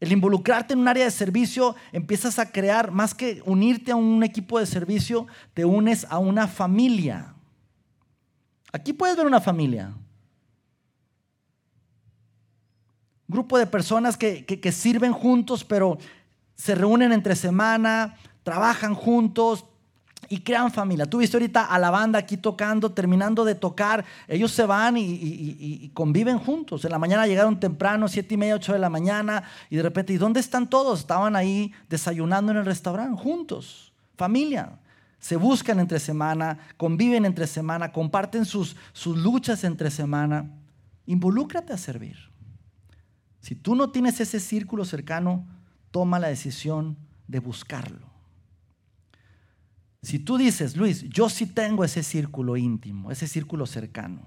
El 0.00 0.12
involucrarte 0.12 0.72
en 0.72 0.80
un 0.80 0.88
área 0.88 1.04
de 1.04 1.10
servicio, 1.10 1.76
empiezas 1.92 2.38
a 2.40 2.50
crear, 2.50 2.90
más 2.90 3.14
que 3.14 3.40
unirte 3.44 3.92
a 3.92 3.96
un 3.96 4.24
equipo 4.24 4.58
de 4.58 4.66
servicio, 4.66 5.28
te 5.54 5.64
unes 5.64 6.06
a 6.10 6.18
una 6.18 6.48
familia. 6.48 7.34
Aquí 8.72 8.92
puedes 8.92 9.16
ver 9.16 9.26
una 9.26 9.40
familia. 9.40 9.92
grupo 13.28 13.56
de 13.56 13.66
personas 13.66 14.18
que, 14.18 14.44
que, 14.44 14.72
sirven 14.72 15.14
juntos, 15.14 15.64
pero 15.64 15.96
se 16.54 16.74
reúnen 16.74 17.14
entre 17.14 17.34
semana, 17.34 18.18
trabajan 18.42 18.94
juntos, 18.94 19.64
y 20.28 20.40
crean 20.40 20.70
familia. 20.70 21.04
Tú 21.04 21.18
viste 21.18 21.36
ahorita 21.36 21.64
a 21.64 21.78
la 21.78 21.90
banda 21.90 22.18
aquí 22.18 22.38
tocando, 22.38 22.92
terminando 22.92 23.44
de 23.44 23.54
tocar, 23.54 24.02
ellos 24.26 24.50
se 24.52 24.64
van 24.64 24.96
y, 24.96 25.90
conviven 25.92 26.38
juntos. 26.38 26.86
En 26.86 26.90
la 26.90 26.98
mañana 26.98 27.26
llegaron 27.26 27.60
temprano, 27.60 28.08
siete 28.08 28.34
y 28.34 28.36
media, 28.38 28.54
ocho 28.54 28.72
de 28.72 28.78
la 28.78 28.88
mañana, 28.88 29.42
y 29.68 29.76
de 29.76 29.82
repente, 29.82 30.14
¿y 30.14 30.16
dónde 30.16 30.40
están 30.40 30.70
todos? 30.70 31.00
Estaban 31.00 31.36
ahí 31.36 31.72
desayunando 31.90 32.52
en 32.52 32.58
el 32.58 32.64
restaurante, 32.64 33.20
juntos, 33.20 33.92
familia. 34.16 34.78
Se 35.22 35.36
buscan 35.36 35.78
entre 35.78 36.00
semana, 36.00 36.58
conviven 36.76 37.24
entre 37.24 37.46
semana, 37.46 37.92
comparten 37.92 38.44
sus, 38.44 38.74
sus 38.92 39.16
luchas 39.16 39.62
entre 39.62 39.88
semana. 39.88 40.50
Involúcrate 41.06 41.72
a 41.72 41.78
servir. 41.78 42.16
Si 43.38 43.54
tú 43.54 43.76
no 43.76 43.92
tienes 43.92 44.20
ese 44.20 44.40
círculo 44.40 44.84
cercano, 44.84 45.46
toma 45.92 46.18
la 46.18 46.26
decisión 46.26 46.98
de 47.28 47.38
buscarlo. 47.38 48.10
Si 50.02 50.18
tú 50.18 50.38
dices, 50.38 50.76
Luis, 50.76 51.04
yo 51.04 51.28
sí 51.28 51.46
tengo 51.46 51.84
ese 51.84 52.02
círculo 52.02 52.56
íntimo, 52.56 53.12
ese 53.12 53.28
círculo 53.28 53.64
cercano, 53.66 54.26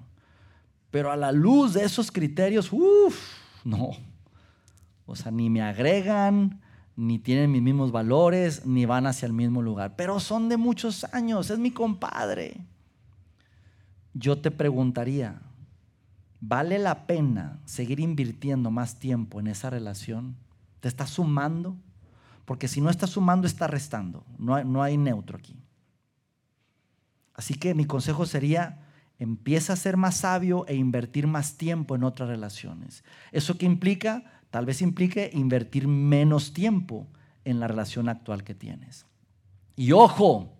pero 0.91 1.11
a 1.11 1.17
la 1.17 1.33
luz 1.33 1.73
de 1.73 1.83
esos 1.83 2.09
criterios, 2.09 2.71
uff, 2.71 3.19
no. 3.65 3.89
O 5.05 5.13
sea, 5.17 5.29
ni 5.29 5.49
me 5.49 5.61
agregan, 5.61 6.61
ni 6.95 7.19
tienen 7.19 7.51
mis 7.51 7.61
mismos 7.61 7.91
valores, 7.91 8.65
ni 8.65 8.85
van 8.85 9.07
hacia 9.07 9.25
el 9.25 9.33
mismo 9.33 9.61
lugar. 9.61 9.95
Pero 9.95 10.19
son 10.19 10.49
de 10.49 10.57
muchos 10.57 11.03
años, 11.13 11.49
es 11.49 11.59
mi 11.59 11.71
compadre. 11.71 12.65
Yo 14.13 14.37
te 14.37 14.49
preguntaría, 14.49 15.41
¿vale 16.39 16.79
la 16.79 17.05
pena 17.05 17.59
seguir 17.65 17.99
invirtiendo 17.99 18.71
más 18.71 18.99
tiempo 18.99 19.39
en 19.39 19.47
esa 19.47 19.69
relación? 19.69 20.35
¿Te 20.79 20.87
está 20.87 21.05
sumando? 21.05 21.75
Porque 22.45 22.67
si 22.67 22.79
no 22.79 22.89
está 22.89 23.07
sumando, 23.07 23.47
está 23.47 23.67
restando. 23.67 24.23
No 24.37 24.55
hay, 24.55 24.63
no 24.63 24.81
hay 24.81 24.97
neutro 24.97 25.37
aquí. 25.37 25.55
Así 27.33 27.55
que 27.55 27.73
mi 27.73 27.85
consejo 27.85 28.25
sería, 28.25 28.79
empieza 29.19 29.73
a 29.73 29.77
ser 29.77 29.97
más 29.97 30.17
sabio 30.17 30.65
e 30.67 30.75
invertir 30.75 31.27
más 31.27 31.57
tiempo 31.57 31.95
en 31.95 32.05
otras 32.05 32.29
relaciones. 32.29 33.03
¿Eso 33.33 33.57
qué 33.57 33.65
implica? 33.65 34.34
Tal 34.55 34.65
vez 34.65 34.81
implique 34.81 35.31
invertir 35.33 35.85
menos 35.85 36.53
tiempo 36.53 37.07
en 37.43 37.59
la 37.59 37.67
relación 37.67 38.07
actual 38.07 38.45
que 38.45 38.55
tienes. 38.55 39.05
Y 39.75 39.91
ojo, 39.91 40.53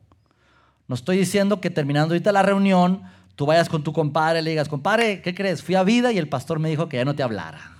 no 0.89 0.95
estoy 0.95 1.15
diciendo 1.15 1.61
que 1.61 1.69
terminando 1.69 2.13
ahorita 2.13 2.33
la 2.33 2.43
reunión, 2.43 3.03
tú 3.35 3.45
vayas 3.45 3.69
con 3.69 3.85
tu 3.85 3.93
compadre 3.93 4.39
y 4.39 4.41
le 4.41 4.49
digas, 4.49 4.67
compadre, 4.67 5.21
¿qué 5.21 5.33
crees? 5.33 5.63
Fui 5.63 5.75
a 5.75 5.83
vida 5.83 6.11
y 6.11 6.17
el 6.17 6.27
pastor 6.27 6.59
me 6.59 6.69
dijo 6.69 6.89
que 6.89 6.97
ya 6.97 7.05
no 7.05 7.15
te 7.15 7.23
hablara. 7.23 7.77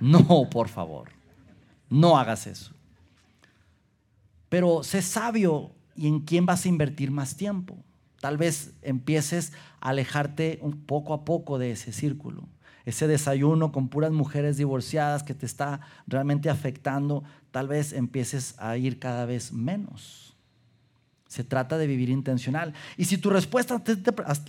No, 0.00 0.48
por 0.48 0.70
favor, 0.70 1.10
no 1.90 2.18
hagas 2.18 2.46
eso. 2.46 2.72
Pero 4.48 4.82
sé 4.82 5.02
sabio 5.02 5.72
y 5.94 6.08
en 6.08 6.20
quién 6.20 6.46
vas 6.46 6.64
a 6.64 6.68
invertir 6.70 7.10
más 7.10 7.36
tiempo. 7.36 7.76
Tal 8.22 8.38
vez 8.38 8.72
empieces 8.80 9.52
a 9.82 9.90
alejarte 9.90 10.60
un 10.62 10.80
poco 10.86 11.12
a 11.12 11.26
poco 11.26 11.58
de 11.58 11.72
ese 11.72 11.92
círculo. 11.92 12.48
Ese 12.90 13.06
desayuno 13.06 13.72
con 13.72 13.88
puras 13.88 14.10
mujeres 14.10 14.56
divorciadas 14.56 15.22
que 15.22 15.34
te 15.34 15.46
está 15.46 15.80
realmente 16.06 16.50
afectando, 16.50 17.22
tal 17.52 17.68
vez 17.68 17.92
empieces 17.92 18.54
a 18.58 18.76
ir 18.76 18.98
cada 18.98 19.26
vez 19.26 19.52
menos. 19.52 20.34
Se 21.28 21.44
trata 21.44 21.78
de 21.78 21.86
vivir 21.86 22.08
intencional. 22.08 22.74
Y 22.96 23.04
si 23.04 23.16
tu 23.16 23.30
respuesta 23.30 23.80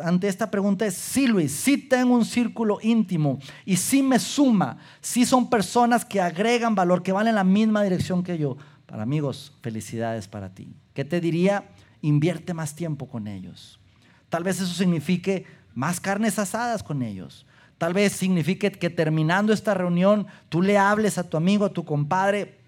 ante 0.03 0.27
esta 0.27 0.49
pregunta 0.49 0.87
es 0.87 0.95
sí, 0.95 1.27
Luis, 1.27 1.51
sí 1.51 1.77
tengo 1.77 2.15
un 2.15 2.25
círculo 2.25 2.79
íntimo 2.81 3.37
y 3.63 3.77
sí 3.77 4.01
me 4.01 4.17
suma, 4.17 4.77
sí 4.99 5.25
son 5.25 5.47
personas 5.47 6.03
que 6.03 6.19
agregan 6.19 6.73
valor, 6.73 7.03
que 7.03 7.11
van 7.11 7.27
en 7.27 7.35
la 7.35 7.43
misma 7.43 7.83
dirección 7.83 8.23
que 8.23 8.37
yo. 8.37 8.57
Para 8.87 9.03
amigos, 9.03 9.53
felicidades 9.61 10.27
para 10.27 10.53
ti. 10.53 10.75
¿Qué 10.93 11.05
te 11.05 11.21
diría? 11.21 11.69
invierte 12.01 12.53
más 12.53 12.75
tiempo 12.75 13.07
con 13.07 13.27
ellos. 13.27 13.79
Tal 14.29 14.43
vez 14.43 14.59
eso 14.59 14.73
signifique 14.73 15.45
más 15.73 15.99
carnes 15.99 16.39
asadas 16.39 16.83
con 16.83 17.01
ellos. 17.01 17.45
Tal 17.81 17.95
vez 17.95 18.13
signifique 18.13 18.71
que 18.71 18.91
terminando 18.91 19.51
esta 19.51 19.73
reunión 19.73 20.27
tú 20.49 20.61
le 20.61 20.77
hables 20.77 21.17
a 21.17 21.27
tu 21.27 21.35
amigo, 21.35 21.65
a 21.65 21.73
tu 21.73 21.83
compadre, 21.83 22.59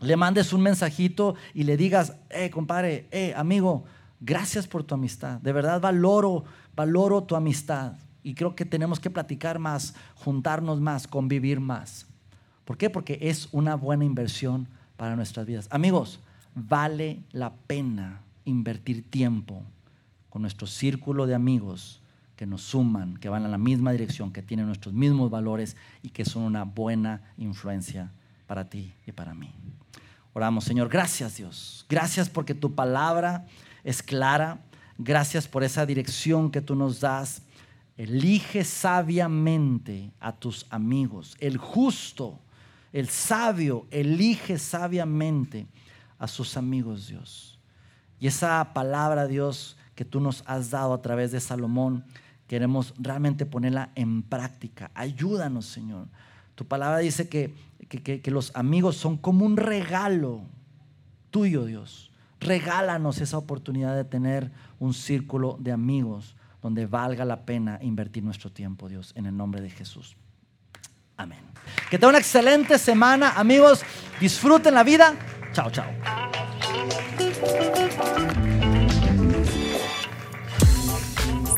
le 0.00 0.16
mandes 0.16 0.54
un 0.54 0.62
mensajito 0.62 1.34
y 1.52 1.64
le 1.64 1.76
digas, 1.76 2.16
eh, 2.30 2.48
compadre, 2.48 3.06
eh, 3.10 3.34
amigo, 3.36 3.84
gracias 4.18 4.66
por 4.66 4.82
tu 4.82 4.94
amistad. 4.94 5.42
De 5.42 5.52
verdad 5.52 5.78
valoro, 5.78 6.44
valoro 6.74 7.22
tu 7.22 7.36
amistad. 7.36 7.98
Y 8.22 8.32
creo 8.32 8.56
que 8.56 8.64
tenemos 8.64 8.98
que 8.98 9.10
platicar 9.10 9.58
más, 9.58 9.94
juntarnos 10.14 10.80
más, 10.80 11.06
convivir 11.06 11.60
más. 11.60 12.06
¿Por 12.64 12.78
qué? 12.78 12.88
Porque 12.88 13.18
es 13.20 13.50
una 13.52 13.74
buena 13.74 14.06
inversión 14.06 14.68
para 14.96 15.16
nuestras 15.16 15.44
vidas. 15.44 15.68
Amigos, 15.70 16.18
vale 16.54 17.20
la 17.32 17.52
pena 17.66 18.22
invertir 18.46 19.10
tiempo 19.10 19.64
con 20.30 20.40
nuestro 20.40 20.66
círculo 20.66 21.26
de 21.26 21.34
amigos 21.34 22.01
que 22.36 22.46
nos 22.46 22.62
suman, 22.62 23.16
que 23.18 23.28
van 23.28 23.44
en 23.44 23.50
la 23.50 23.58
misma 23.58 23.92
dirección, 23.92 24.32
que 24.32 24.42
tienen 24.42 24.66
nuestros 24.66 24.94
mismos 24.94 25.30
valores 25.30 25.76
y 26.02 26.10
que 26.10 26.24
son 26.24 26.42
una 26.42 26.64
buena 26.64 27.22
influencia 27.36 28.10
para 28.46 28.68
ti 28.68 28.92
y 29.06 29.12
para 29.12 29.34
mí. 29.34 29.52
Oramos, 30.32 30.64
Señor, 30.64 30.88
gracias 30.88 31.36
Dios. 31.36 31.84
Gracias 31.88 32.28
porque 32.28 32.54
tu 32.54 32.74
palabra 32.74 33.46
es 33.84 34.02
clara. 34.02 34.58
Gracias 34.98 35.46
por 35.46 35.62
esa 35.62 35.84
dirección 35.84 36.50
que 36.50 36.60
tú 36.60 36.74
nos 36.74 37.00
das. 37.00 37.42
Elige 37.96 38.64
sabiamente 38.64 40.10
a 40.20 40.32
tus 40.32 40.66
amigos. 40.70 41.36
El 41.38 41.58
justo, 41.58 42.40
el 42.92 43.08
sabio, 43.08 43.86
elige 43.90 44.58
sabiamente 44.58 45.66
a 46.18 46.26
sus 46.28 46.56
amigos, 46.56 47.08
Dios. 47.08 47.58
Y 48.18 48.28
esa 48.28 48.72
palabra, 48.72 49.26
Dios, 49.26 49.76
que 49.94 50.04
tú 50.04 50.20
nos 50.20 50.42
has 50.46 50.70
dado 50.70 50.94
a 50.94 51.02
través 51.02 51.32
de 51.32 51.40
Salomón, 51.40 52.04
queremos 52.46 52.94
realmente 52.98 53.46
ponerla 53.46 53.90
en 53.94 54.22
práctica. 54.22 54.90
Ayúdanos, 54.94 55.66
Señor. 55.66 56.06
Tu 56.54 56.66
palabra 56.66 56.98
dice 56.98 57.28
que, 57.28 57.54
que, 57.88 58.30
los 58.30 58.54
amigos 58.54 58.96
son 58.96 59.16
como 59.16 59.44
un 59.44 59.56
regalo 59.56 60.42
tuyo, 61.30 61.64
Dios. 61.64 62.10
Regálanos 62.40 63.20
esa 63.20 63.38
oportunidad 63.38 63.96
de 63.96 64.04
tener 64.04 64.50
un 64.78 64.94
círculo 64.94 65.56
de 65.60 65.72
amigos 65.72 66.36
donde 66.60 66.86
valga 66.86 67.24
la 67.24 67.44
pena 67.44 67.78
invertir 67.82 68.22
nuestro 68.22 68.50
tiempo, 68.50 68.88
Dios, 68.88 69.12
en 69.16 69.26
el 69.26 69.36
nombre 69.36 69.60
de 69.60 69.70
Jesús. 69.70 70.16
Amén. 71.16 71.40
Que 71.90 71.98
tengan 71.98 72.10
una 72.10 72.18
excelente 72.18 72.78
semana, 72.78 73.32
amigos. 73.32 73.82
Disfruten 74.20 74.74
la 74.74 74.82
vida. 74.82 75.14
Chao, 75.52 75.70
chao. 75.70 75.86